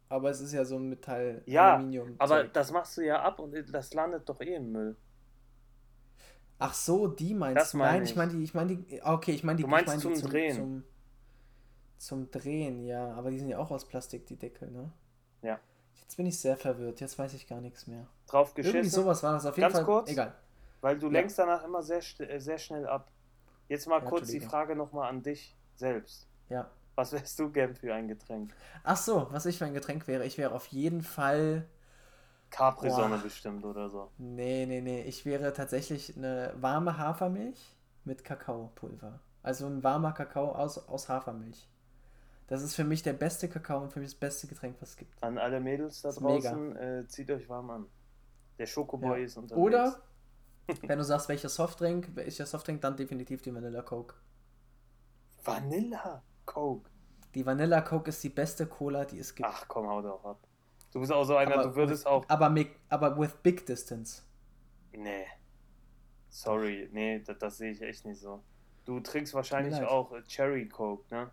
[0.08, 2.14] aber es ist ja so ein Metall, Ja, Aluminium.
[2.18, 2.52] aber Zeug.
[2.54, 4.96] das machst du ja ab und das landet doch eh im Müll.
[6.62, 7.78] Ach so, die meinst Das du?
[7.78, 10.02] meine Nein, ich meine die, ich meine die, okay, ich meine die, Du meinst ich
[10.04, 10.54] meine die zum Drehen.
[10.56, 10.84] Zum,
[11.98, 14.90] zum Drehen, ja, aber die sind ja auch aus Plastik, die Deckel, ne?
[15.42, 15.58] Ja.
[16.00, 18.06] Jetzt bin ich sehr verwirrt, jetzt weiß ich gar nichts mehr.
[18.26, 19.84] Drauf Irgendwie geschissen, sowas war das auf jeden Ganz Fall.
[19.84, 20.10] kurz?
[20.10, 20.34] Egal.
[20.80, 21.12] weil du Ja.
[21.12, 23.10] lenkst danach immer sehr, äh, sehr schnell ab.
[23.68, 24.40] Jetzt mal Ja, kurz die.
[24.40, 26.26] Frage nochmal an dich selbst.
[26.48, 26.68] Ja.
[26.96, 28.52] Was wärst du gern für ein Getränk?
[28.84, 31.66] Ach so, was ich für ein Getränk wäre, ich wäre auf jeden Fall.
[32.52, 34.10] Capri-Sonne bestimmt oder so.
[34.18, 35.02] Nee, nee, nee.
[35.02, 39.18] Ich wäre tatsächlich eine warme Hafermilch mit Kakaopulver.
[39.42, 41.68] Also ein warmer Kakao aus, aus Hafermilch.
[42.46, 44.96] Das ist für mich der beste Kakao und für mich das beste Getränk, was es
[44.96, 45.22] gibt.
[45.22, 47.86] An alle Mädels da draußen, äh, zieht euch warm an.
[48.58, 49.24] Der Schokoboy Ja.
[49.24, 49.58] ist unterwegs.
[49.58, 50.02] Oder,
[50.82, 54.14] wenn du sagst, welcher Softdrink, welcher Softdrink, dann definitiv die Vanilla Coke.
[55.44, 56.90] Vanilla Coke.
[57.34, 59.48] Die Vanilla Coke ist die beste Cola, die es gibt.
[59.50, 60.38] Ach komm, hau doch ab.
[60.92, 62.24] Du bist auch so einer, aber du würdest with, auch.
[62.28, 64.22] Aber, mit, aber with big distance.
[64.92, 65.26] Nee.
[66.28, 68.42] Sorry, nee, das, das sehe ich echt nicht so.
[68.84, 71.30] Du trinkst wahrscheinlich auch äh, Cherry Coke, ne?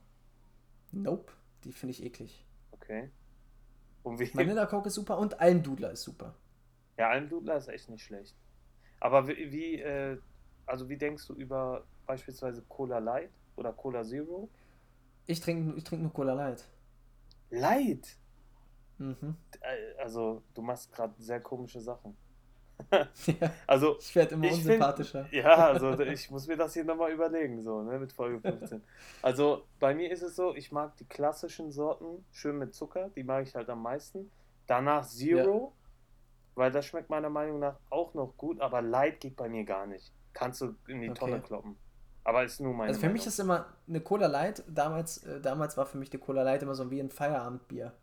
[0.91, 1.31] Nope,
[1.63, 2.45] die finde ich eklig.
[2.71, 3.09] Okay.
[4.03, 4.33] Und wie?
[4.33, 6.35] Vanilla Coke ist super und Almdudler ist super.
[6.97, 8.35] Ja, Almdudler ist echt nicht schlecht.
[8.99, 10.17] Aber wie, wie äh,
[10.65, 14.49] also wie denkst du über beispielsweise Cola Light oder Cola Zero?
[15.25, 16.67] Ich trinke ich trink nur Cola Light.
[17.49, 18.17] Light?
[18.99, 19.35] Mhm.
[19.62, 22.15] Äh, Also, du machst gerade sehr komische Sachen.
[22.91, 25.25] Ja, Also, ich werde immer ich find- unsympathischer.
[25.31, 28.81] Ja, also ich muss mir das hier nochmal überlegen, so, ne, mit Folge 15.
[29.21, 33.23] Also bei mir ist es so, ich mag die klassischen Sorten, schön mit Zucker, die
[33.23, 34.31] mag ich halt am meisten.
[34.67, 35.73] Danach Zero,
[36.55, 39.85] weil das schmeckt meiner Meinung nach auch noch gut, aber Light geht bei mir gar
[39.88, 40.13] nicht.
[40.33, 41.19] Kannst du in die Okay.
[41.19, 41.75] Tonne kloppen.
[42.23, 43.27] Aber ist nur meine Also für mich Meinung.
[43.29, 46.75] ist immer eine Cola Light, damals, äh, damals war für mich die Cola Light immer
[46.75, 47.93] so wie ein Feierabendbier.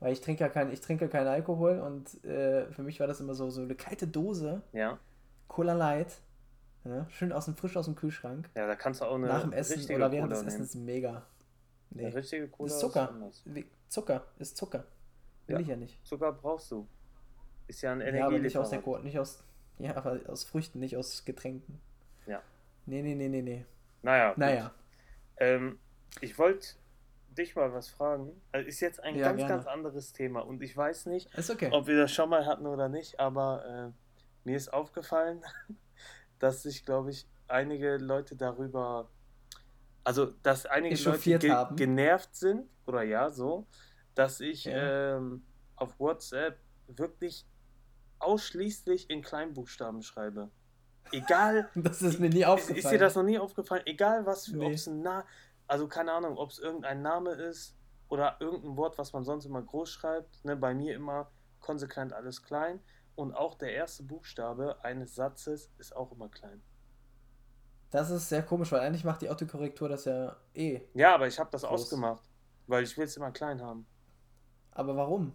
[0.00, 3.20] Weil ich trinke ja kein, ich trinke keinen Alkohol und äh, für mich war das
[3.20, 4.98] immer so, so eine kalte Dose, Ja,
[5.48, 6.14] Cola Light,
[6.84, 9.42] ja, schön aus dem, frisch aus dem Kühlschrank, ja, da kannst du auch eine nach
[9.42, 10.62] dem Essen oder während Cola des nehmen.
[10.64, 11.26] Essens mega.
[11.90, 13.14] Nee, Eine richtige Cola ist ist Zucker.
[13.44, 14.84] Wie- Zucker, ist Zucker.
[15.46, 15.60] Will Ja.
[15.60, 16.04] ich ja nicht.
[16.06, 16.86] Zucker brauchst du.
[17.68, 18.84] Ist ja ein Ja, aber nicht aus der Energielieferant.
[18.84, 19.44] Cola, nicht aus,
[19.78, 21.80] ja, aber aus Früchten, nicht aus Getränken.
[22.26, 22.42] Ja.
[22.86, 23.64] Nee, nee, nee, nee, nee.
[24.02, 24.34] Naja.
[24.36, 24.72] Naja,
[25.36, 25.78] Ähm,
[26.20, 26.68] ich wollte
[27.34, 28.40] dich mal was fragen.
[28.52, 29.54] Also ist jetzt ein Ja, ganz, gerne.
[29.54, 31.70] ganz anderes Thema und ich weiß nicht, okay.
[31.72, 35.42] ob wir das schon mal hatten oder nicht, aber äh, mir ist aufgefallen,
[36.38, 39.10] dass sich, glaube ich, einige Leute darüber,
[40.04, 41.76] also dass einige Leute ge haben.
[41.76, 43.66] genervt sind, oder ja, so,
[44.14, 45.16] dass ich Ja.
[45.16, 45.44] ähm,
[45.76, 47.46] auf WhatsApp wirklich
[48.18, 50.50] ausschließlich in Kleinbuchstaben schreibe.
[51.12, 52.78] Egal, Das ist mir nie aufgefallen.
[52.78, 53.82] ist dir das noch nie aufgefallen?
[53.86, 54.66] Egal was für, Nee.
[54.66, 55.24] ob es ein Na
[55.66, 57.76] also keine Ahnung, ob es irgendein Name ist
[58.08, 60.44] oder irgendein Wort, was man sonst immer groß schreibt.
[60.44, 62.80] Ne, bei mir immer konsequent alles klein.
[63.16, 66.62] Und auch der erste Buchstabe eines Satzes ist auch immer klein.
[67.90, 70.80] Das ist sehr komisch, weil eigentlich macht die Autokorrektur das ja eh.
[70.94, 71.82] Ja, aber ich habe das Groß.
[71.82, 72.28] ausgemacht,
[72.66, 73.86] weil ich will es immer klein haben.
[74.72, 75.32] Aber warum?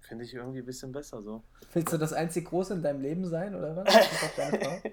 [0.00, 1.42] Finde ich irgendwie ein bisschen besser so.
[1.72, 3.84] Willst du das einzig Große in deinem Leben sein, oder was?
[3.94, 4.90] Das ist doch deine Frau.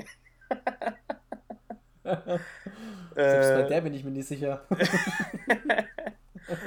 [3.26, 4.66] Selbst bei Äh, der bin ich mir nicht sicher.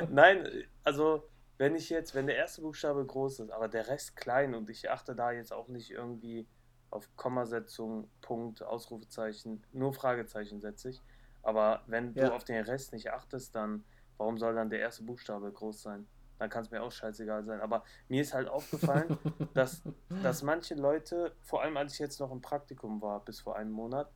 [0.08, 0.46] Nein,
[0.84, 4.70] also wenn ich jetzt, wenn der erste Buchstabe groß ist, aber der Rest klein und
[4.70, 6.46] ich achte da jetzt auch nicht irgendwie
[6.90, 11.02] auf Kommasetzung, Punkt, Ausrufezeichen, nur Fragezeichen setze ich.
[11.42, 12.16] Aber wenn Ja.
[12.16, 13.84] du auf den Rest nicht achtest, dann
[14.18, 16.06] warum soll dann der erste Buchstabe groß sein?
[16.38, 17.60] Dann kann es mir auch scheißegal sein.
[17.60, 19.14] Aber mir ist halt aufgefallen,
[19.54, 19.82] dass,
[20.20, 23.70] dass manche Leute, vor allem als ich jetzt noch im Praktikum war, bis vor einem
[23.72, 24.10] Monat,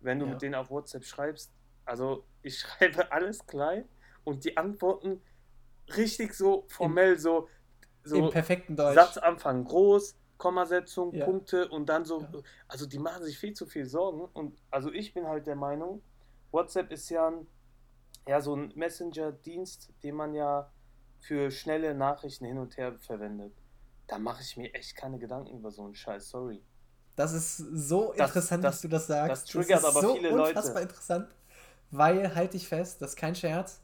[0.00, 0.32] wenn du Ja.
[0.32, 1.52] mit denen auf WhatsApp schreibst,
[1.84, 3.88] also ich schreibe alles klein
[4.24, 5.22] und die antworten
[5.96, 7.48] richtig so formell, so,
[8.04, 8.94] Im so perfekten Deutsch.
[8.94, 11.24] Satzanfang groß, Kommasetzung, Ja.
[11.24, 12.28] Punkte und dann so, Ja.
[12.68, 16.02] also die machen sich viel zu viel Sorgen und also ich bin halt der Meinung,
[16.52, 17.46] WhatsApp ist ja, ein,
[18.26, 20.70] ja so ein Messenger-Dienst, den man ja
[21.20, 23.52] für schnelle Nachrichten hin und her verwendet.
[24.06, 26.64] Da mache ich mir echt keine Gedanken über so einen Scheiß, sorry.
[27.18, 29.30] Das ist so Das- interessant, das- dass du das sagst.
[29.32, 30.50] das triggert ist aber so viele Leute.
[30.56, 31.28] unfassbar interessant,
[31.90, 33.80] weil, halte ich fest, das ist kein Scherz,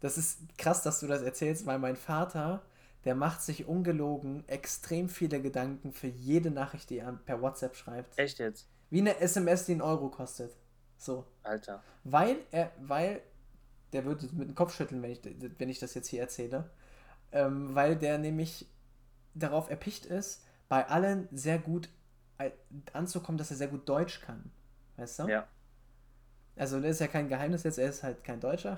[0.00, 2.60] das ist krass, dass du das erzählst, weil mein Vater,
[3.06, 8.18] der macht sich ungelogen extrem viele Gedanken für jede Nachricht, die er per WhatsApp schreibt.
[8.18, 8.68] Echt jetzt?
[8.90, 10.52] Wie eine SMS, die einen Euro kostet.
[10.98, 11.24] So.
[11.44, 11.82] Alter.
[12.04, 13.22] Weil er, weil,
[13.94, 15.20] der würde mit dem Kopf schütteln, wenn ich,
[15.58, 16.68] wenn ich das jetzt hier erzähle,
[17.32, 18.66] ähm, weil der nämlich
[19.34, 21.88] darauf erpicht ist, bei allen sehr gut
[22.92, 24.50] anzukommen, dass er sehr gut Deutsch kann.
[24.96, 25.28] Weißt du?
[25.28, 25.46] Ja.
[26.56, 28.76] Also das ist ja kein Geheimnis jetzt, er ist halt kein Deutscher.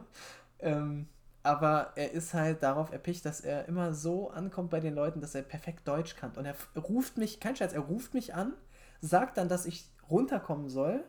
[0.60, 1.08] ähm,
[1.42, 5.34] aber er ist halt darauf erpicht, dass er immer so ankommt bei den Leuten, dass
[5.34, 6.32] er perfekt Deutsch kann.
[6.36, 8.54] Und er ruft mich, kein Scherz, er ruft mich an,
[9.00, 11.04] sagt dann, dass ich runterkommen soll.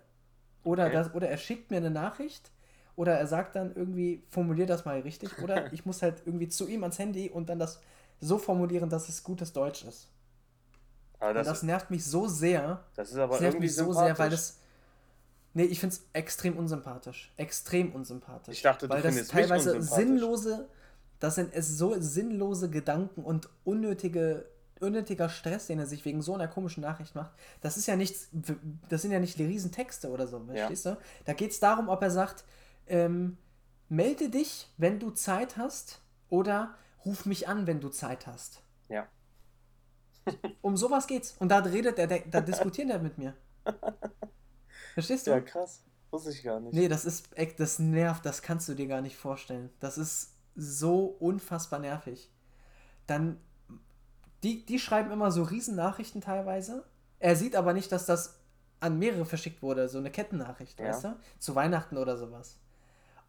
[0.64, 0.94] Oder, Okay.
[0.94, 2.52] das, oder er schickt mir eine Nachricht.
[2.96, 5.40] Oder er sagt dann irgendwie, formulier das mal richtig.
[5.40, 7.82] Oder ich muss halt irgendwie zu ihm ans Handy und dann das
[8.20, 10.10] so formulieren, dass es gutes Deutsch ist.
[11.22, 12.84] Aber und das, das nervt mich so sehr.
[12.96, 14.58] das ist aber Das nervt irgendwie mich so sehr, weil das.
[15.54, 17.32] Nee, ich finde es extrem unsympathisch.
[17.38, 18.56] Extrem unsympathisch.
[18.58, 20.06] Ich dachte, du weil das findest mich teilweise unsympathisch.
[20.06, 20.70] sinnlose,
[21.20, 24.46] das sind es so sinnlose Gedanken und unnötige,
[24.80, 27.32] unnötiger Stress, den er sich wegen so einer komischen Nachricht macht.
[27.62, 28.30] Das ist ja nichts,
[28.90, 30.56] das sind ja nicht die Riesentexte oder so, Ja.
[30.56, 30.98] verstehst du?
[31.26, 32.44] Da geht es darum, ob er sagt,
[32.88, 33.38] ähm,
[33.90, 38.62] melde dich, wenn du Zeit hast, oder ruf mich an, wenn du Zeit hast.
[38.88, 39.08] Ja.
[40.62, 41.36] Um sowas geht's.
[41.40, 43.34] Und da redet er, da diskutiert er mit mir.
[44.94, 45.32] Verstehst du?
[45.32, 45.84] Ja, krass.
[46.12, 46.74] Wusste ich gar nicht.
[46.74, 49.70] Nee, das ist echt, das nervt, das kannst du dir gar nicht vorstellen.
[49.80, 52.30] Das ist so unfassbar nervig.
[53.08, 53.38] Dann,
[54.44, 56.86] die, die schreiben immer so Riesennachrichten teilweise.
[57.20, 58.40] Er sieht aber nicht, dass das
[58.82, 60.88] an mehrere verschickt wurde, so eine Kettennachricht, Ja.
[60.90, 61.16] weißt du?
[61.40, 62.58] Zu Weihnachten oder sowas.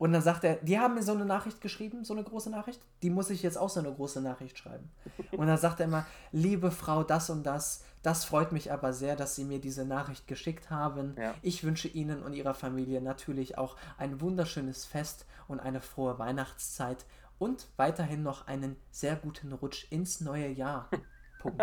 [0.02, 2.82] Und dann sagt er, die haben mir so eine Nachricht geschrieben, so eine große Nachricht,
[3.04, 4.90] die muss ich jetzt auch so eine große Nachricht schreiben.
[5.30, 9.14] Und dann sagt er immer, liebe Frau, das und das, das freut mich aber sehr,
[9.14, 11.14] dass Sie mir diese Nachricht geschickt haben.
[11.16, 11.36] Ja.
[11.40, 17.06] Ich wünsche Ihnen und Ihrer Familie natürlich auch ein wunderschönes Fest und eine frohe Weihnachtszeit
[17.38, 20.90] und weiterhin noch einen sehr guten Rutsch ins neue Jahr.
[21.38, 21.62] Punkt.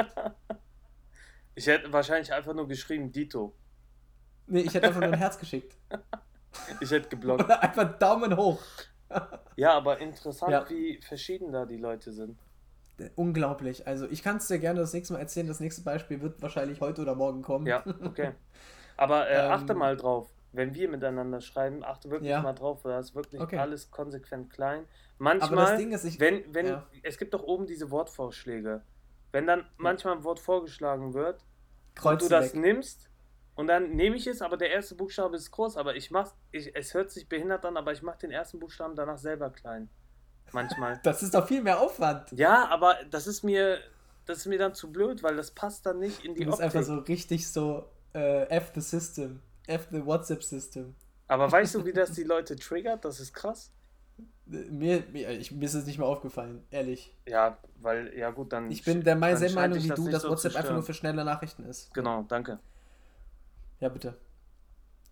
[1.55, 3.53] Ich hätte wahrscheinlich einfach nur geschrieben, Dito.
[4.47, 5.75] Nee, ich hätte einfach nur ein Herz geschickt.
[6.79, 7.43] Ich hätte geblockt.
[7.43, 8.59] Oder einfach Daumen hoch.
[9.55, 10.69] Ja, aber interessant, Ja.
[10.69, 12.37] wie verschieden da die Leute sind.
[13.15, 13.87] Unglaublich.
[13.87, 15.47] Also ich kann es dir gerne das nächste Mal erzählen.
[15.47, 17.65] Das nächste Beispiel wird wahrscheinlich heute oder morgen kommen.
[17.65, 18.33] Ja, okay.
[18.97, 22.41] Aber äh, Ähm, achte mal drauf, wenn wir miteinander schreiben, achte wirklich Ja.
[22.41, 23.57] mal drauf, weil das ist wirklich Okay.
[23.57, 24.79] alles konsequent klein.
[24.79, 24.85] Aber
[25.19, 26.19] Manchmal, das Ding ist, ich.
[26.19, 26.87] wenn, wenn, ja.
[27.03, 28.81] es gibt doch oben diese Wortvorschläge.
[29.31, 32.61] Wenn dann manchmal ein Wort vorgeschlagen wird und Kreuz du das weg.
[32.61, 33.09] nimmst
[33.59, 36.73] und dann nehme ich es, aber der erste Buchstabe ist groß, aber ich mach's, ich,
[36.73, 39.89] es hört sich behindert an, aber ich mache den ersten Buchstaben danach selber klein.
[40.53, 40.97] Manchmal.
[41.03, 42.31] Das ist doch viel mehr Aufwand.
[42.31, 43.79] ja, aber das ist mir,
[44.25, 46.61] das ist mir dann zu blöd, weil das passt dann nicht in Du die bist
[46.61, 46.73] Optik.
[46.73, 49.41] einfach so richtig so äh, F the System.
[49.67, 50.95] F the WhatsApp System.
[51.27, 53.03] Aber weißt du, wie das die Leute triggert?
[53.03, 53.73] Das ist krass.
[54.45, 57.13] Mir, mir, ich, mir ist es nicht mehr aufgefallen, ehrlich.
[57.27, 58.71] Ja, weil, ja gut, dann.
[58.71, 60.93] Ich bin der selben Meinung wie das du, dass so WhatsApp zu einfach nur für
[60.93, 61.93] schnelle Nachrichten ist.
[61.93, 62.59] Genau, danke.
[63.79, 64.19] Ja, bitte.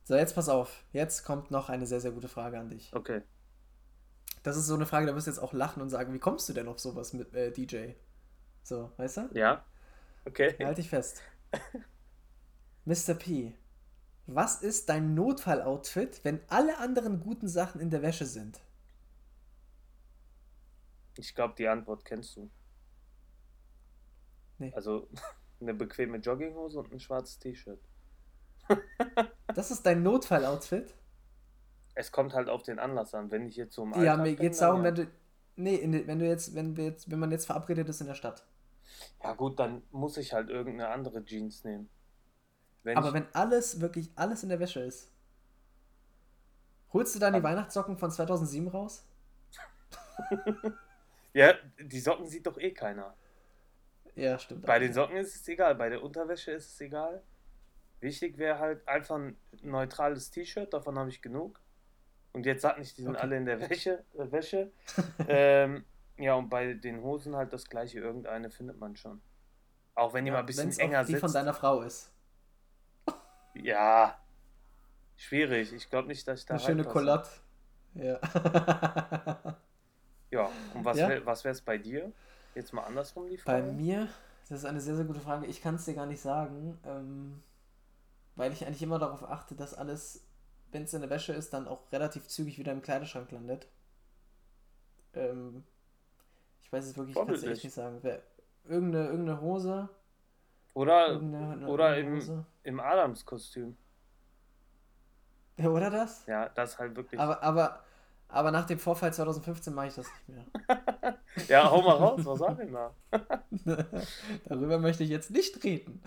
[0.04, 0.84] So, jetzt pass auf.
[0.94, 2.94] Jetzt kommt noch eine sehr, sehr gute Frage an dich.
[2.94, 3.22] Okay.
[4.44, 6.48] Das ist so eine Frage, da wirst du jetzt auch lachen und sagen, wie kommst
[6.48, 7.92] du denn auf sowas mit äh, DJ?
[8.64, 9.30] So, weißt du?
[9.34, 9.66] Ja.
[10.26, 10.56] Okay.
[10.64, 11.22] Halt dich fest.
[12.86, 13.16] Mr.
[13.16, 13.54] P,
[14.28, 18.62] was ist dein Notfalloutfit, wenn alle anderen guten Sachen in der Wäsche sind?
[21.18, 22.50] Ich glaube, die Antwort kennst du.
[24.58, 24.72] Nee.
[24.74, 25.10] Also
[25.60, 27.80] eine bequeme Jogginghose und ein schwarzes T-Shirt.
[29.54, 30.94] Das ist dein Notfalloutfit?
[31.96, 33.32] Es kommt halt auf den Anlass an.
[33.32, 35.08] Wenn ich jetzt so im Ja, mir geht's darum, wenn du.
[35.56, 38.14] Nee, de- wenn du jetzt, wenn wir jetzt, wenn man jetzt verabredet ist in der
[38.14, 38.46] Stadt.
[39.24, 41.90] Ja gut, dann muss ich halt irgendeine andere Jeans nehmen.
[42.84, 45.12] Wenn Aber ich, wenn alles, wirklich alles in der Wäsche ist,
[46.94, 49.04] holst du dann die Weihnachtssocken von 2007 raus?
[51.34, 53.16] ja, die Socken sieht doch eh keiner.
[54.16, 54.66] Ja, stimmt.
[54.66, 57.22] Bei den Socken ist es egal, bei der Unterwäsche ist es egal.
[58.00, 61.60] Wichtig wäre halt einfach ein neutrales T-Shirt, davon habe ich genug.
[62.34, 63.22] Und jetzt sag nicht, die sind Okay.
[63.24, 64.04] alle in der Wäsche.
[64.16, 64.72] Äh, Wäsche.
[65.28, 65.84] ähm,
[66.18, 69.22] ja, und bei den Hosen halt das gleiche, irgendeine findet man schon.
[69.96, 71.22] Auch wenn die mal ein bisschen enger auch die sitzt.
[71.22, 72.12] von deiner Frau ist.
[73.56, 74.20] Ja,
[75.16, 75.74] schwierig.
[75.74, 76.84] Ich glaube nicht, dass ich da Eine schöne.
[76.86, 77.30] Colotte.
[77.96, 78.20] Ja.
[80.30, 81.08] Ja, und was Ja?
[81.08, 82.12] wäre es bei dir?
[82.54, 83.72] Jetzt mal andersrum die Bei Frage.
[83.72, 84.10] mir,
[84.50, 85.46] das ist eine sehr, sehr gute Frage.
[85.46, 87.42] Ich kann es dir gar nicht sagen, ähm,
[88.38, 90.26] weil ich eigentlich immer darauf achte, dass alles,
[90.72, 93.68] wenn es in der Wäsche ist, dann auch relativ zügig wieder im Kleiderschrank landet.
[95.14, 95.64] Ähm,
[96.62, 98.00] ich weiß es wirklich, ich kann es echt nicht sagen.
[98.04, 98.22] Wer,
[98.64, 99.90] irgendeine, irgendeine Hose,
[100.74, 102.46] Oder, irgendeine, eine, oder irgendeine im- Hose.
[102.64, 103.76] im Adams-Kostüm.
[105.58, 106.26] Ja, oder das?
[106.28, 107.20] Ja, das halt wirklich.
[107.20, 107.84] Aber, aber,
[108.28, 110.46] aber nach dem Vorfall 2015 mache ich das nicht mehr.
[111.48, 112.92] Ja, hau mal raus, was sag ich mal?
[114.46, 116.02] Darüber möchte ich jetzt nicht reden.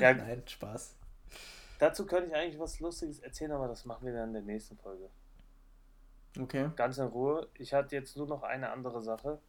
[0.00, 0.96] Ja, Nein, Spaß.
[1.78, 4.76] dazu könnte ich eigentlich was Lustiges erzählen, aber das machen wir dann in der nächsten
[4.76, 5.10] Folge.
[6.38, 6.70] Okay.
[6.76, 7.48] Ganz in Ruhe.
[7.54, 9.40] Ich hatte jetzt nur noch eine andere Sache.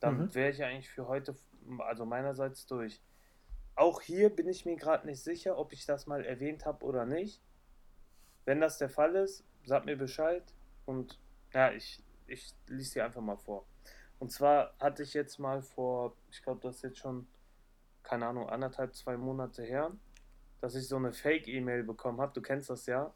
[0.00, 0.34] Dann Mhm.
[0.34, 1.34] wäre ich eigentlich für heute,
[1.78, 3.00] also meinerseits durch.
[3.74, 7.06] Auch hier bin ich mir gerade nicht sicher, ob ich das mal erwähnt habe oder
[7.06, 7.40] nicht.
[8.44, 10.42] Wenn das der Fall ist, sag mir Bescheid
[10.84, 11.18] und
[11.54, 13.64] ja, ich, ich lese dir einfach mal vor.
[14.18, 17.26] Und zwar hatte ich jetzt mal vor, ich glaube, das ist jetzt schon,
[18.04, 19.90] keine Ahnung, anderthalb, zwei Monate her,
[20.60, 22.32] dass ich so eine Fake-E-Mail bekommen habe.
[22.32, 23.12] Du kennst das ja.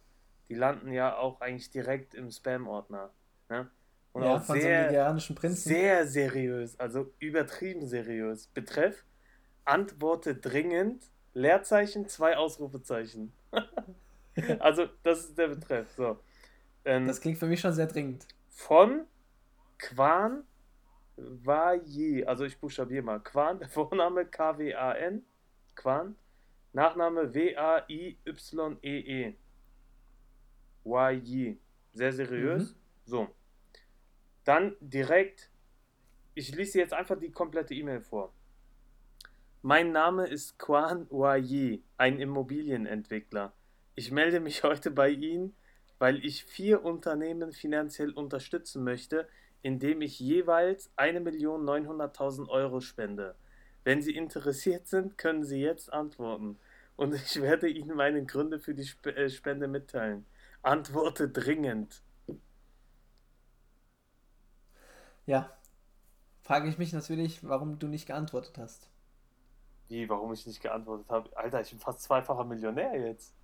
[0.48, 3.11] Die landen ja auch eigentlich direkt im Spam-Ordner.
[3.51, 3.70] Ne?
[4.12, 5.68] Und ja, auch von so einem sehr, nigerianischen Prinzen.
[5.68, 8.46] sehr seriös, also übertrieben seriös.
[8.48, 9.05] Betreff,
[9.64, 13.33] antworte dringend, Leerzeichen, zwei Ausrufezeichen.
[14.59, 15.90] also, das ist der Betreff.
[15.96, 16.18] So.
[16.85, 18.27] Ähm, Das klingt für mich schon sehr dringend.
[18.48, 19.05] von
[19.79, 20.44] Quan
[21.18, 25.24] Waye, also ich buchstabiere mal, Quan, der Vorname K-W-A-N,
[25.74, 26.16] Quan,
[26.72, 28.24] Nachname W-A-I-Y-E-E.
[30.85, 31.59] Waye.
[31.92, 32.72] Sehr seriös.
[32.72, 32.76] Mhm.
[33.04, 33.28] So.
[34.44, 35.50] Dann direkt,
[36.35, 38.33] ich lese jetzt einfach die komplette E-Mail vor.
[39.62, 43.52] Mein Name ist Quan Waye, ein Immobilienentwickler.
[43.96, 45.57] Ich melde mich heute bei Ihnen,
[45.98, 49.28] weil ich vier Unternehmen finanziell unterstützen möchte,
[49.62, 53.34] indem ich jeweils 1.900.000 Euro spende.
[53.84, 56.58] Wenn Sie interessiert sind, können Sie jetzt antworten.
[56.96, 60.26] Und ich werde Ihnen meine Gründe für die Sp äh, Spende mitteilen.
[60.62, 62.02] Antworte dringend.
[65.26, 65.50] Ja.
[66.42, 68.88] Frage ich mich natürlich, warum du nicht geantwortet hast.
[69.88, 71.34] Wie, warum ich nicht geantwortet habe?
[71.36, 73.34] Alter, ich bin fast zweifacher Millionär jetzt.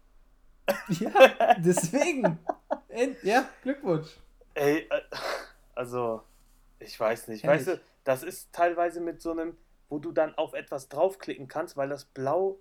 [0.89, 2.39] Ja, deswegen.
[3.23, 4.17] ja, Glückwunsch.
[4.55, 5.01] Ey, äh,
[5.75, 6.23] also,
[6.79, 7.45] ich weiß nicht.
[7.45, 7.67] Herrlich.
[7.67, 9.57] Weißt du, das ist teilweise mit so einem,
[9.89, 12.59] wo du dann auf etwas draufklicken kannst, weil das blau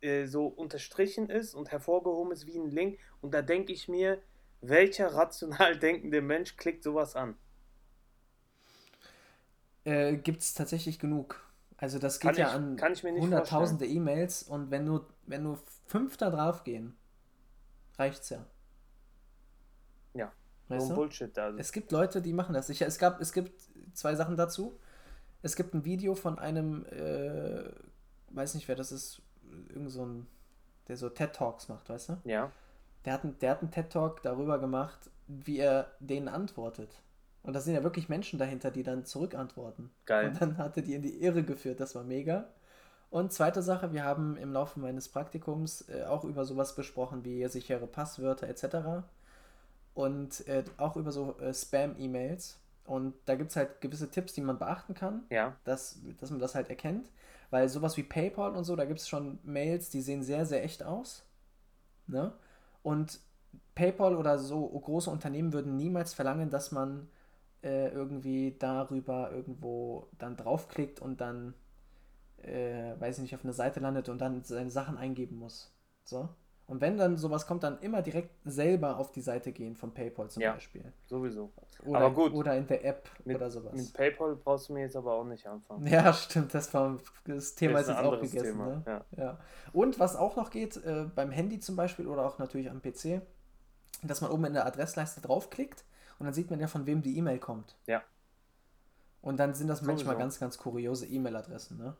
[0.00, 2.98] äh, so unterstrichen ist und hervorgehoben ist wie ein Link.
[3.20, 4.20] Und da denke ich mir,
[4.60, 7.36] welcher rational denkende Mensch klickt sowas an?
[9.84, 11.40] Äh, Gibt es tatsächlich genug.
[11.76, 16.16] Also das geht kann ja ich, an hunderttausende E-Mails und wenn nur, wenn nur fünf
[16.16, 16.96] da drauf gehen,
[17.98, 18.46] reicht's ja.
[20.68, 21.50] Weißt so Bullshit da.
[21.56, 22.68] Es gibt Leute, die machen das.
[22.68, 23.60] Ich, es, gab, es gibt
[23.92, 24.78] zwei Sachen dazu.
[25.42, 27.64] Es gibt ein Video von einem, äh,
[28.30, 29.20] weiß nicht wer das ist,
[29.68, 30.26] irgend so ein,
[30.88, 32.16] der so TED Talks macht, weißt du?
[32.24, 32.50] Ja.
[33.04, 37.02] Der hat, der hat einen TED Talk darüber gemacht, wie er denen antwortet.
[37.42, 39.90] Und da sind ja wirklich Menschen dahinter, die dann zurückantworten.
[40.06, 40.28] Geil.
[40.28, 42.48] Und dann hat er die in die Irre geführt, das war mega.
[43.10, 47.46] Und zweite Sache, wir haben im Laufe meines Praktikums äh, auch über sowas besprochen wie
[47.48, 49.04] sichere Passwörter etc.
[49.94, 52.58] Und äh, auch über so äh, Spam-E-Mails.
[52.84, 55.56] Und da gibt es halt gewisse Tipps, die man beachten kann, ja.
[55.64, 57.10] dass, dass man das halt erkennt.
[57.50, 60.64] Weil sowas wie PayPal und so, da gibt es schon Mails, die sehen sehr, sehr
[60.64, 61.24] echt aus.
[62.06, 62.32] Ne?
[62.82, 63.20] Und
[63.74, 67.08] PayPal oder so große Unternehmen würden niemals verlangen, dass man
[67.62, 71.54] äh, irgendwie darüber irgendwo dann draufklickt und dann,
[72.42, 75.72] äh, weiß ich nicht, auf eine Seite landet und dann seine Sachen eingeben muss.
[76.04, 76.28] So.
[76.66, 80.30] Und wenn dann sowas kommt, dann immer direkt selber auf die Seite gehen von PayPal
[80.30, 80.92] zum ja, Beispiel.
[81.04, 81.52] Sowieso.
[81.84, 82.32] Oder, aber gut.
[82.32, 83.74] Oder in der App mit, oder sowas.
[83.74, 85.86] Mit PayPal brauchst du mir jetzt aber auch nicht anfangen.
[85.86, 86.54] Ja, stimmt.
[86.54, 88.58] Das, war, das Thema ist, ist jetzt auch gegessen.
[88.58, 88.82] Ne?
[88.86, 89.04] Ja.
[89.16, 89.38] ja.
[89.74, 93.20] Und was auch noch geht, äh, beim Handy zum Beispiel oder auch natürlich am PC,
[94.02, 95.84] dass man oben in der Adressleiste draufklickt
[96.18, 97.76] und dann sieht man ja, von wem die E-Mail kommt.
[97.86, 98.02] Ja.
[99.20, 99.92] Und dann sind das Sowieso.
[99.92, 101.96] manchmal ganz, ganz kuriose E-Mail-Adressen, ne?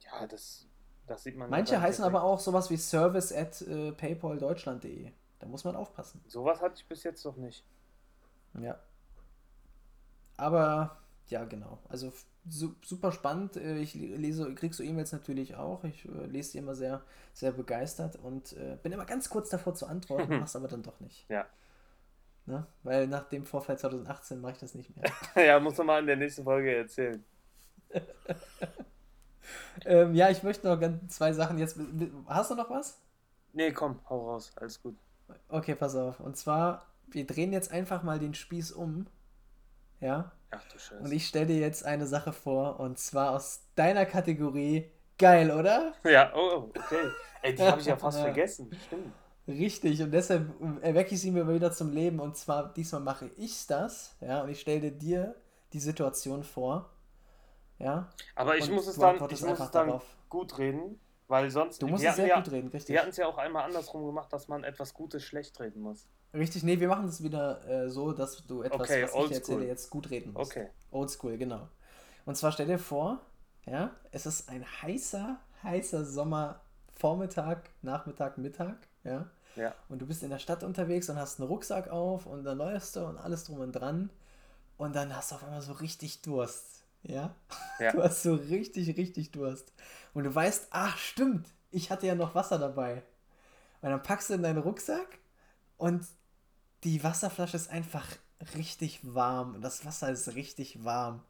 [0.00, 0.66] Ja, das,
[1.06, 1.50] das sieht man.
[1.50, 5.10] Manche heißen aber auch sowas wie service at äh, paypaldeutschland.de.
[5.38, 6.22] Da muss man aufpassen.
[6.26, 7.64] Sowas hatte ich bis jetzt noch nicht.
[8.58, 8.78] Ja.
[10.36, 11.78] Aber, ja, genau.
[11.88, 12.12] Also
[12.48, 13.56] su super spannend.
[13.56, 15.84] Äh, ich lese, krieg so E-Mails natürlich auch.
[15.84, 19.74] Ich äh, lese die immer sehr, sehr begeistert und äh, bin immer ganz kurz davor
[19.74, 21.28] zu antworten, mach's aber dann doch nicht.
[21.28, 21.46] Ja.
[22.46, 22.66] Ne?
[22.82, 25.10] Weil nach dem Vorfall 2018 mache ich das nicht mehr.
[25.46, 27.24] ja, muss man mal in der nächsten Folge erzählen.
[29.84, 31.78] ähm, ja, ich möchte noch ganz zwei Sachen jetzt.
[32.26, 33.00] Hast du noch was?
[33.52, 34.96] Nee, komm, hau raus, alles gut.
[35.48, 36.20] Okay, pass auf.
[36.20, 39.06] Und zwar, wir drehen jetzt einfach mal den Spieß um.
[40.00, 40.32] Ja?
[40.50, 41.02] Ach du Scheiße.
[41.02, 44.90] Und ich stelle dir jetzt eine Sache vor, und zwar aus deiner Kategorie.
[45.18, 45.92] Geil, oder?
[46.04, 47.08] Ja, oh, okay.
[47.42, 48.70] Ey, die habe ich ja fast vergessen.
[48.86, 49.12] Stimmt.
[49.46, 52.18] Richtig, und deshalb erwecke ich sie mir wieder zum Leben.
[52.18, 55.34] Und zwar, diesmal mache ich das, ja, und ich stelle dir
[55.72, 56.90] die Situation vor.
[57.84, 58.08] Ja.
[58.34, 61.82] Aber ich muss es dann, ich muss es dann gut reden, weil sonst.
[61.82, 62.94] Du musst es sehr ja, gut reden, richtig.
[62.94, 66.06] Wir hatten es ja auch einmal andersrum gemacht, dass man etwas Gutes schlecht reden muss.
[66.32, 69.66] Richtig, nee, wir machen es wieder äh, so, dass du etwas, okay, was ich erzähle,
[69.66, 70.50] jetzt gut reden musst.
[70.50, 70.68] Okay.
[70.90, 71.68] Oldschool, genau.
[72.24, 73.20] Und zwar stell dir vor,
[73.66, 79.26] ja, es ist ein heißer, heißer Sommervormittag, Nachmittag, Mittag ja?
[79.54, 79.74] ja.
[79.88, 82.96] Und du bist in der Stadt unterwegs und hast einen Rucksack auf und dann läufst
[82.96, 84.10] du und alles drum und dran.
[84.76, 86.83] Und dann hast du auf einmal so richtig Durst.
[87.04, 87.34] Ja?
[87.78, 87.92] ja.
[87.92, 89.72] Du hast so richtig, richtig Durst.
[90.12, 93.02] Und du weißt, ach stimmt, ich hatte ja noch Wasser dabei.
[93.82, 95.18] Und dann packst du in deinen Rucksack
[95.76, 96.06] und
[96.84, 98.06] die Wasserflasche ist einfach
[98.56, 99.56] richtig warm.
[99.56, 101.22] Und das Wasser ist richtig warm.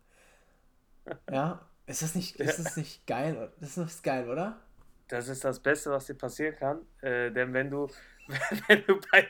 [1.30, 1.66] Ja?
[1.86, 3.52] Ist das nicht, ist das nicht geil?
[3.60, 4.60] Das ist geil, oder?
[5.08, 6.86] Das ist das Beste, was dir passieren kann.
[7.02, 7.88] Äh, denn wenn du,
[8.68, 9.28] wenn du bei,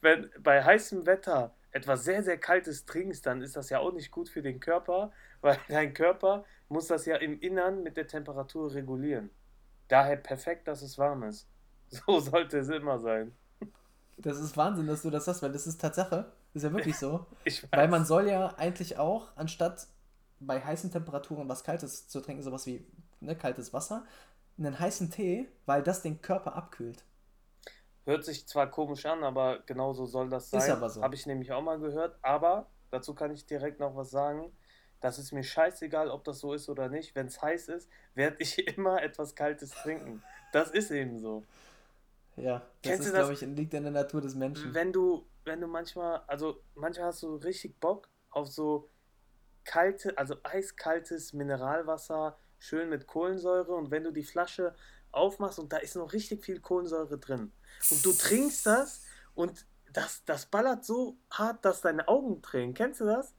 [0.00, 4.10] wenn, bei heißem Wetter etwas sehr, sehr Kaltes trinkst, dann ist das ja auch nicht
[4.10, 8.72] gut für den Körper, weil dein Körper muss das ja im Innern mit der Temperatur
[8.72, 9.30] regulieren.
[9.88, 11.48] Daher perfekt, dass es warm ist.
[11.90, 13.34] So sollte es immer sein.
[14.18, 16.30] Das ist Wahnsinn, dass du das hast, weil das ist Tatsache.
[16.52, 17.24] Das ist ja wirklich so.
[17.70, 19.86] Weil man soll ja eigentlich auch, anstatt
[20.40, 22.84] bei heißen Temperaturen was Kaltes zu trinken, sowas wie
[23.20, 24.04] ne, kaltes Wasser,
[24.58, 27.04] einen heißen Tee, weil das den Körper abkühlt.
[28.04, 30.60] Hört sich zwar komisch an, aber genauso soll das sein.
[30.60, 31.02] Ist aber so.
[31.02, 32.18] Habe ich nämlich auch mal gehört.
[32.22, 34.50] Aber dazu kann ich direkt noch was sagen.
[35.00, 37.14] Das ist mir scheißegal, ob das so ist oder nicht.
[37.14, 40.22] Wenn es heiß ist, werde ich immer etwas Kaltes trinken.
[40.52, 41.44] Das ist eben so.
[42.36, 44.72] Ja, das Kennst ist, glaube ich, liegt in der Natur des Menschen.
[44.72, 48.88] Wenn du, wenn du manchmal, also manchmal hast du richtig Bock auf so
[49.64, 54.74] kalte, also eiskaltes Mineralwasser schön mit Kohlensäure und wenn du die Flasche
[55.10, 57.52] aufmachst und da ist noch richtig viel Kohlensäure drin
[57.90, 59.02] und du trinkst das
[59.34, 62.74] und das, das ballert so hart, dass deine Augen tränen.
[62.74, 63.34] Kennst du das?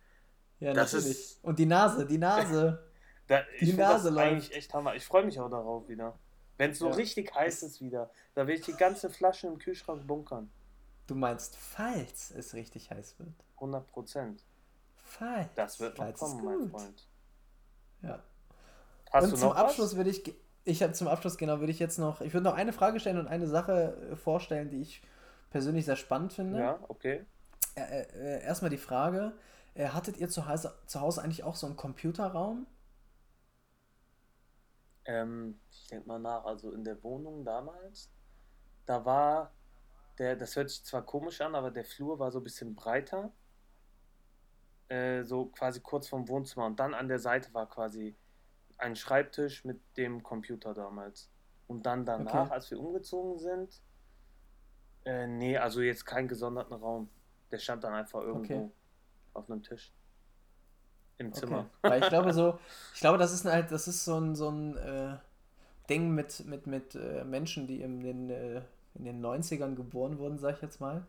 [0.59, 1.17] Ja, das natürlich.
[1.17, 1.43] Ist...
[1.43, 2.83] Und die Nase, die Nase.
[3.27, 4.27] da, die Nase das läuft.
[4.27, 4.95] eigentlich echt Hammer.
[4.95, 6.17] Ich freue mich auch darauf wieder.
[6.57, 6.95] Wenn es so ja.
[6.95, 10.51] richtig heiß ist wieder, da will ich die ganze Flasche im Kühlschrank bunkern.
[11.07, 13.29] Du meinst, falls es richtig heiß wird?
[13.55, 14.43] 100 Prozent.
[14.97, 15.47] Falls.
[15.55, 17.07] Das wird noch kommen, mein Freund.
[18.01, 18.19] Ja.
[19.11, 20.35] Hast und du zum Abschluss würde ich,
[20.65, 23.17] ich habe zum Abschluss genau, würde ich jetzt noch, ich würde noch eine Frage stellen
[23.17, 25.01] und eine Sache äh, vorstellen, die ich
[25.49, 26.59] persönlich sehr spannend finde.
[26.59, 27.25] Ja, okay.
[27.75, 29.33] Äh, äh, erstmal die Frage,
[29.73, 32.67] äh, hattet ihr zu Hause, zu Hause eigentlich auch so einen Computerraum?
[35.05, 38.11] Ähm, ich denke mal nach, also in der Wohnung damals,
[38.85, 39.53] da war
[40.17, 43.31] der, das hört sich zwar komisch an, aber der Flur war so ein bisschen breiter.
[44.89, 46.65] Äh, so quasi kurz vom Wohnzimmer.
[46.65, 48.15] Und dann an der Seite war quasi
[48.77, 51.29] ein Schreibtisch mit dem Computer damals.
[51.67, 52.53] Und dann danach, okay.
[52.53, 53.81] als wir umgezogen sind,
[55.05, 57.09] äh, nee, also jetzt keinen gesonderten Raum.
[57.51, 58.71] Der stand dann einfach irgendwo okay.
[59.33, 59.91] Auf einem Tisch.
[61.17, 61.69] Im Zimmer.
[61.81, 61.91] Okay.
[61.91, 62.59] Weil ich glaube so,
[62.93, 65.17] ich glaube, das ist halt, das ist so ein, so ein äh,
[65.89, 68.61] Ding mit, mit, mit äh, Menschen, die in den, äh,
[68.95, 71.05] in den 90ern geboren wurden, sag ich jetzt mal.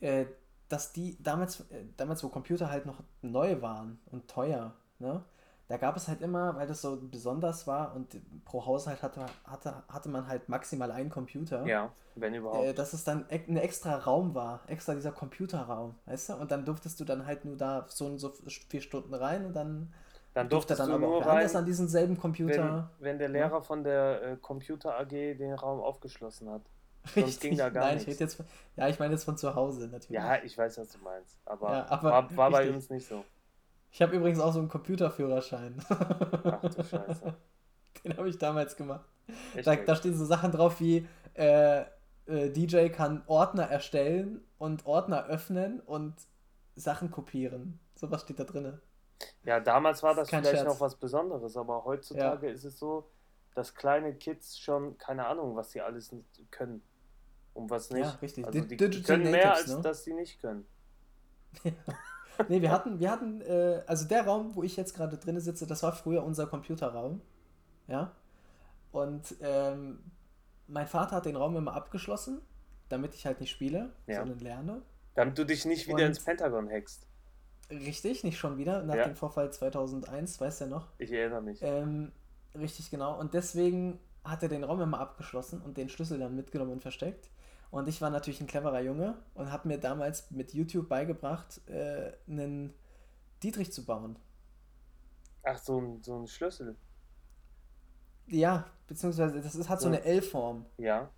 [0.00, 0.26] Äh,
[0.68, 5.24] dass die damals, äh, damals, wo Computer halt noch neu waren und teuer, ne?
[5.68, 8.16] Da gab es halt immer, weil das so besonders war und
[8.46, 11.66] pro Haushalt hatte, hatte, hatte man halt maximal einen Computer.
[11.66, 12.64] Ja, wenn überhaupt.
[12.64, 16.34] Äh, dass es dann ein extra Raum war, extra dieser Computerraum, weißt du?
[16.36, 18.32] Und dann durftest du dann halt nur da so und so
[18.68, 19.92] vier Stunden rein und dann,
[20.32, 22.90] dann durftest durfte dann aber auch rein, an diesen selben Computer.
[22.98, 23.60] Wenn, wenn der Lehrer ja?
[23.60, 26.62] von der äh, Computer AG den Raum aufgeschlossen hat.
[27.04, 27.24] Richtig.
[27.24, 28.14] Sonst ging da gar Nein, nichts.
[28.14, 28.42] Ich jetzt,
[28.76, 30.10] ja, ich meine jetzt von zu Hause natürlich.
[30.10, 31.38] Ja, ich weiß, was du meinst.
[31.44, 33.22] Aber, ja, aber war, war bei uns nicht so.
[33.90, 35.82] Ich habe übrigens auch so einen Computerführerschein.
[35.88, 37.34] Ach du Scheiße.
[38.04, 39.06] Den habe ich damals gemacht.
[39.64, 41.84] Da, da, stehen so Sachen drauf wie äh,
[42.26, 46.14] äh, DJ kann Ordner erstellen und Ordner öffnen und
[46.76, 47.80] Sachen kopieren.
[47.94, 48.80] Sowas steht da drin.
[49.44, 50.68] Ja, damals war das, das vielleicht Scherz.
[50.68, 52.52] noch was Besonderes, aber heutzutage ja.
[52.52, 53.10] ist es so,
[53.54, 56.14] dass kleine Kids schon, keine Ahnung, was sie alles
[56.50, 56.82] können.
[57.54, 58.04] Und was nicht.
[58.04, 58.46] Ja, richtig.
[58.46, 59.82] Also die, die können mehr, Natives, als ne?
[59.82, 60.64] dass sie nicht können.
[61.64, 61.72] Ja.
[62.48, 65.66] nee, wir hatten, wir hatten, äh, also der Raum, wo ich jetzt gerade drin sitze,
[65.66, 67.20] das war früher unser Computerraum.
[67.86, 68.12] Ja.
[68.92, 70.00] Und ähm,
[70.66, 72.40] mein Vater hat den Raum immer abgeschlossen,
[72.88, 74.20] damit ich halt nicht spiele, ja.
[74.20, 74.82] sondern lerne.
[75.14, 77.06] Damit du dich nicht wieder Und ins Pentagon hackst.
[77.70, 79.04] Richtig, nicht schon wieder, nach ja.
[79.04, 80.88] dem Vorfall 2001, weißt du ja noch?
[80.98, 81.60] Ich erinnere mich.
[81.62, 82.12] Ähm,
[82.54, 83.18] richtig, genau.
[83.18, 87.28] Und deswegen hat er den Raum immer abgeschlossen und den Schlüssel dann mitgenommen und versteckt.
[87.70, 92.12] Und ich war natürlich ein cleverer Junge und habe mir damals mit YouTube beigebracht, äh,
[92.26, 92.72] einen
[93.42, 94.16] Dietrich zu bauen.
[95.42, 96.76] Ach, so ein, so ein Schlüssel.
[98.26, 100.66] Ja, beziehungsweise das ist, hat so eine L-Form.
[100.78, 101.08] Ja.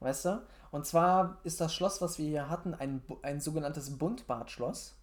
[0.00, 0.46] Weißt du?
[0.70, 4.94] Und zwar ist das Schloss, was wir hier hatten, ein, ein sogenanntes Buntbadschloss.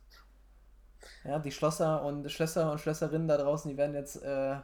[1.24, 4.58] Ja, die Schlosser und Schlösser und Schlösserinnen da draußen, die werden jetzt äh,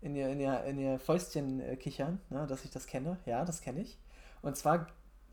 [0.00, 3.18] in, ihr, in, ihr, in ihr Fäustchen äh, kichern, ne, dass ich das kenne.
[3.26, 3.98] Ja, das kenne ich.
[4.40, 4.86] Und zwar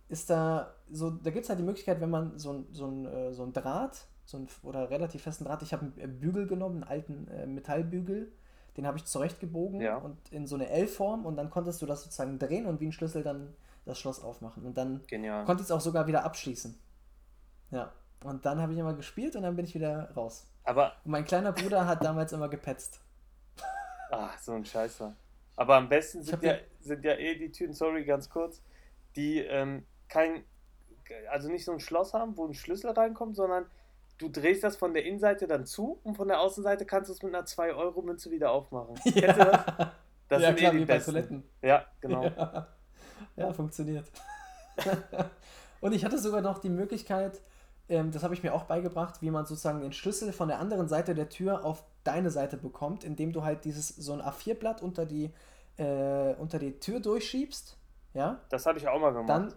[0.09, 3.33] ist da so, da gibt es halt die Möglichkeit, wenn man so, so, ein, äh,
[3.33, 6.91] so ein Draht, so ein, oder relativ festen Draht, ich habe einen Bügel genommen, einen
[6.91, 8.31] alten äh, Metallbügel,
[8.75, 9.97] den habe ich zurechtgebogen ja.
[9.97, 12.91] und in so eine L-Form und dann konntest du das sozusagen drehen und wie ein
[12.91, 13.53] Schlüssel dann
[13.85, 14.65] das Schloss aufmachen.
[14.65, 15.45] Und dann Genial.
[15.45, 16.77] konnte ich es auch sogar wieder abschließen.
[17.71, 17.91] Ja.
[18.23, 20.47] Und dann habe ich immer gespielt und dann bin ich wieder raus.
[20.63, 20.93] Aber.
[21.05, 22.99] Und mein kleiner Bruder hat damals immer gepetzt.
[24.11, 25.15] Ach, so ein Scheißer.
[25.55, 28.61] Aber am besten sind ja, sind ja eh die Türen, sorry, ganz kurz,
[29.15, 30.43] die ähm, kein,
[31.29, 33.65] also nicht so ein Schloss haben, wo ein Schlüssel reinkommt, sondern
[34.17, 37.23] du drehst das von der Innenseite dann zu und von der Außenseite kannst du es
[37.23, 38.95] mit einer 2-Euro-Münze wieder aufmachen.
[39.05, 39.33] Ja.
[39.33, 39.87] Kennst du das?
[40.27, 41.11] Das ja, sind klar, eh die besten.
[41.11, 41.43] Toiletten.
[41.61, 42.23] Ja, genau.
[42.23, 42.67] Ja,
[43.35, 44.05] ja funktioniert.
[45.81, 47.41] und ich hatte sogar noch die Möglichkeit,
[47.89, 50.87] ähm, das habe ich mir auch beigebracht, wie man sozusagen den Schlüssel von der anderen
[50.87, 55.07] Seite der Tür auf deine Seite bekommt, indem du halt dieses so ein A4-Blatt unter
[55.07, 55.33] die
[55.77, 57.77] äh, unter die Tür durchschiebst.
[58.13, 58.41] Ja?
[58.49, 59.29] Das habe ich auch mal gemacht.
[59.29, 59.53] Dann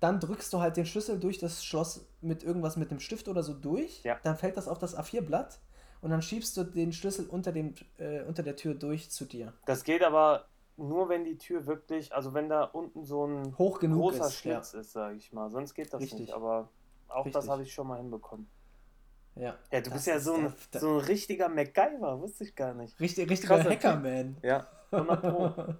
[0.00, 3.42] dann drückst du halt den Schlüssel durch das Schloss mit irgendwas mit dem Stift oder
[3.42, 4.02] so durch.
[4.02, 4.18] Ja.
[4.22, 5.58] Dann fällt das auf das A4-Blatt
[6.00, 9.52] und dann schiebst du den Schlüssel unter, dem, äh, unter der Tür durch zu dir.
[9.64, 13.80] Das geht aber nur, wenn die Tür wirklich, also wenn da unten so ein Hoch
[13.80, 14.80] genug großer ist, Schlitz ja.
[14.80, 15.50] ist, sage ich mal.
[15.50, 16.20] Sonst geht das Richtig.
[16.20, 16.34] nicht.
[16.34, 16.68] Aber
[17.08, 17.34] auch Richtig.
[17.34, 18.46] das habe ich schon mal hinbekommen.
[19.36, 19.54] Ja.
[19.70, 22.98] Ja, du bist ja so ein, so ein richtiger MacGyver, wusste ich gar nicht.
[23.00, 24.38] Richtig, richtiger Hackerman.
[24.42, 25.74] Ja, 100 Pro.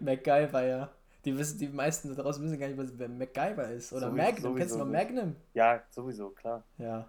[0.00, 0.90] MacGyver, ja.
[1.24, 3.92] Die, wissen, die meisten da draußen wissen gar nicht, was MacGyver ist.
[3.92, 4.56] Oder sowieso, Magnum.
[4.56, 5.36] Kennst du mal Magnum?
[5.52, 6.64] Ja, sowieso, klar.
[6.78, 7.08] Ja.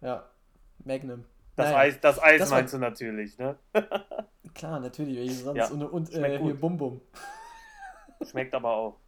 [0.00, 0.28] Ja.
[0.84, 1.24] Magnum.
[1.56, 1.78] Das naja.
[1.78, 2.80] Eis, das Eis das meinst war...
[2.80, 3.56] du natürlich, ne?
[4.54, 5.38] klar, natürlich.
[5.38, 5.56] Sonst.
[5.56, 5.68] Ja.
[5.68, 7.00] Und, und äh, hier Bum Bum.
[8.22, 8.98] Schmeckt aber auch.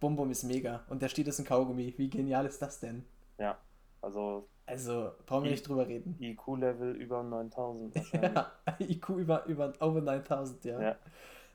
[0.00, 0.84] Bum Bum ist mega.
[0.88, 1.94] Und der steht ist ein Kaugummi.
[1.96, 3.04] Wie genial ist das denn?
[3.38, 3.58] Ja,
[4.00, 6.16] also Also, brauchen wir nicht drüber reden.
[6.18, 8.32] IQ-Level über 9000 wahrscheinlich.
[8.34, 10.80] Ja, IQ über, über over 9000, ja.
[10.80, 10.96] ja.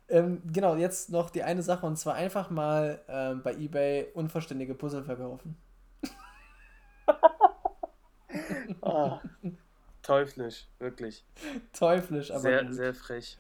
[0.08, 4.76] Ähm, genau, jetzt noch die eine Sache und zwar einfach mal ähm, bei eBay unvollständige
[4.76, 5.58] Puzzle verkaufen.
[8.82, 9.20] ah,
[10.04, 11.24] teuflisch, wirklich.
[11.74, 12.42] Teuflisch, aber.
[12.42, 12.74] Sehr, gut.
[12.74, 13.38] sehr frech.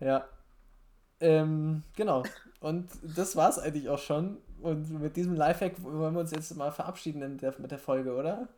[0.00, 0.26] Ja.
[1.20, 2.22] Ähm, genau.
[2.60, 4.38] Und das war's eigentlich auch schon.
[4.60, 8.48] Und mit diesem Lifehack wollen wir uns jetzt mal verabschieden der, mit der Folge, oder?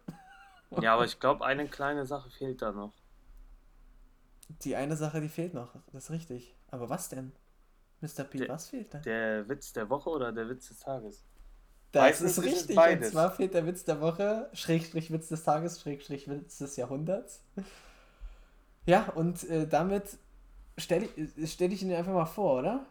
[0.80, 2.92] Ja, aber ich glaube, eine kleine Sache fehlt da noch.
[4.48, 6.54] Die eine Sache, die fehlt noch, das ist richtig.
[6.70, 7.32] Aber was denn?
[8.00, 8.24] Mr.
[8.24, 8.98] P, der, was fehlt da?
[8.98, 11.24] Der Witz der Woche oder der Witz des Tages?
[11.92, 12.76] Das Meistens ist richtig.
[12.76, 16.76] Ist und zwar fehlt der Witz der Woche, Schrägstrich Witz des Tages, Schrägstrich Witz des
[16.76, 17.42] Jahrhunderts.
[18.86, 20.18] Ja, und äh, damit
[20.76, 22.86] stelle ich, stell ich ihn einfach mal vor, oder?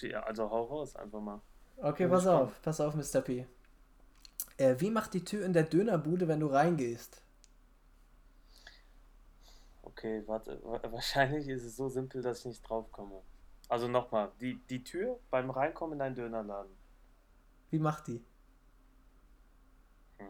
[0.00, 1.40] Ja, also hau raus einfach mal.
[1.76, 3.20] Okay, pass auf, pass auf, Mr.
[3.20, 3.46] P.
[4.56, 7.21] Äh, wie macht die Tür in der Dönerbude, wenn du reingehst?
[9.92, 10.58] Okay, warte.
[10.90, 13.22] Wahrscheinlich ist es so simpel, dass ich nicht drauf komme.
[13.68, 16.72] Also nochmal, die, die Tür beim Reinkommen in deinen Dönerladen.
[17.70, 18.24] Wie macht die?
[20.18, 20.28] Hm.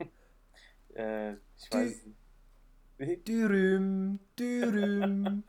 [0.94, 2.06] äh, ich Dü weiß
[2.98, 3.28] nicht.
[3.28, 5.44] Dürüm, dürüm.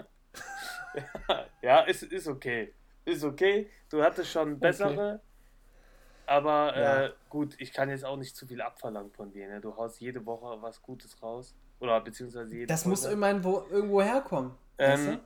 [1.29, 2.73] ja, ja, ist, ist okay.
[3.05, 3.69] Ist okay.
[3.89, 5.15] Du hattest schon bessere.
[5.15, 5.23] Okay.
[6.27, 7.05] Aber ja.
[7.05, 9.47] äh, gut, ich kann jetzt auch nicht zu viel abverlangen von dir.
[9.47, 9.61] Ne?
[9.61, 11.55] Du haust jede Woche was Gutes raus.
[11.79, 12.89] Oder beziehungsweise jede Das Folge.
[12.91, 14.55] muss irgendwo, irgendwo herkommen.
[14.77, 15.19] Ähm,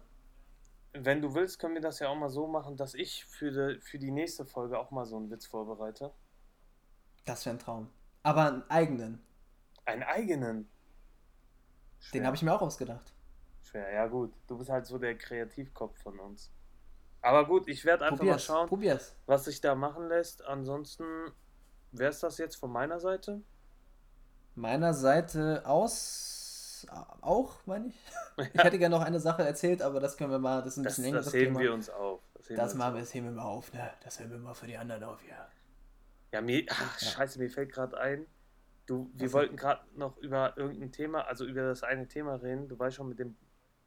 [0.94, 3.82] wenn du willst, können wir das ja auch mal so machen, dass ich für die,
[3.82, 6.12] für die nächste Folge auch mal so einen Witz vorbereite.
[7.26, 7.90] Das wäre ein Traum.
[8.24, 9.22] Aber einen eigenen.
[9.86, 10.70] Einen eigenen?
[12.00, 12.22] Schwer.
[12.22, 13.14] Den habe ich mir auch ausgedacht.
[13.64, 14.34] Schwer, ja gut.
[14.48, 16.52] Du bist halt so der Kreativkopf von uns.
[17.22, 19.16] Aber gut, ich werde einfach probier's, mal schauen, probier's.
[19.26, 20.44] was sich da machen lässt.
[20.46, 21.04] Ansonsten
[21.92, 23.42] wäre es das jetzt von meiner Seite.
[24.56, 26.39] Meiner Seite aus
[27.22, 27.96] auch, meine ich.
[28.54, 30.84] Ich hätte gerne noch eine Sache erzählt, aber das können wir mal, das ist ein
[30.84, 31.60] das, bisschen längeres Das heben Thema.
[31.60, 32.22] wir uns auf.
[32.36, 33.90] Das, das machen wir, das heben wir mal auf, ne?
[34.04, 35.48] Das heben wir mal für die anderen auf, ja.
[36.32, 37.08] Ja, mir, ach, ja.
[37.08, 38.26] scheiße, mir fällt gerade ein,
[38.86, 42.68] du, wir was wollten gerade noch über irgendein Thema, also über das eine Thema reden,
[42.68, 43.36] du weißt schon mit dem,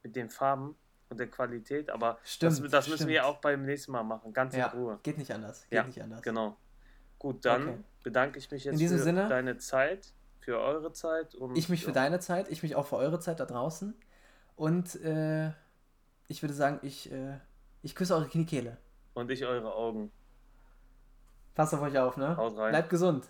[0.02, 0.76] mit den Farben
[1.08, 4.56] und der Qualität, aber stimmt, das, das müssen wir auch beim nächsten Mal machen, ganz
[4.56, 5.00] ja, in Ruhe.
[5.02, 6.22] Geht nicht anders, geht ja, nicht anders.
[6.22, 6.56] Genau.
[7.18, 7.78] Gut, dann okay.
[8.02, 10.12] bedanke ich mich jetzt für Sinne, deine Zeit,
[10.42, 11.34] für eure Zeit.
[11.34, 11.94] Und, ich mich für ja.
[11.94, 13.94] deine Zeit, ich mich auch für eure Zeit da draußen.
[14.56, 15.50] Und äh,
[16.28, 17.38] ich würde sagen, ich, äh,
[17.82, 18.76] ich küsse eure Kniekehle.
[19.14, 20.10] Und ich eure Augen.
[21.54, 22.36] Passt auf euch auf, ne?
[22.36, 22.70] Haut rein.
[22.70, 23.28] Bleibt gesund.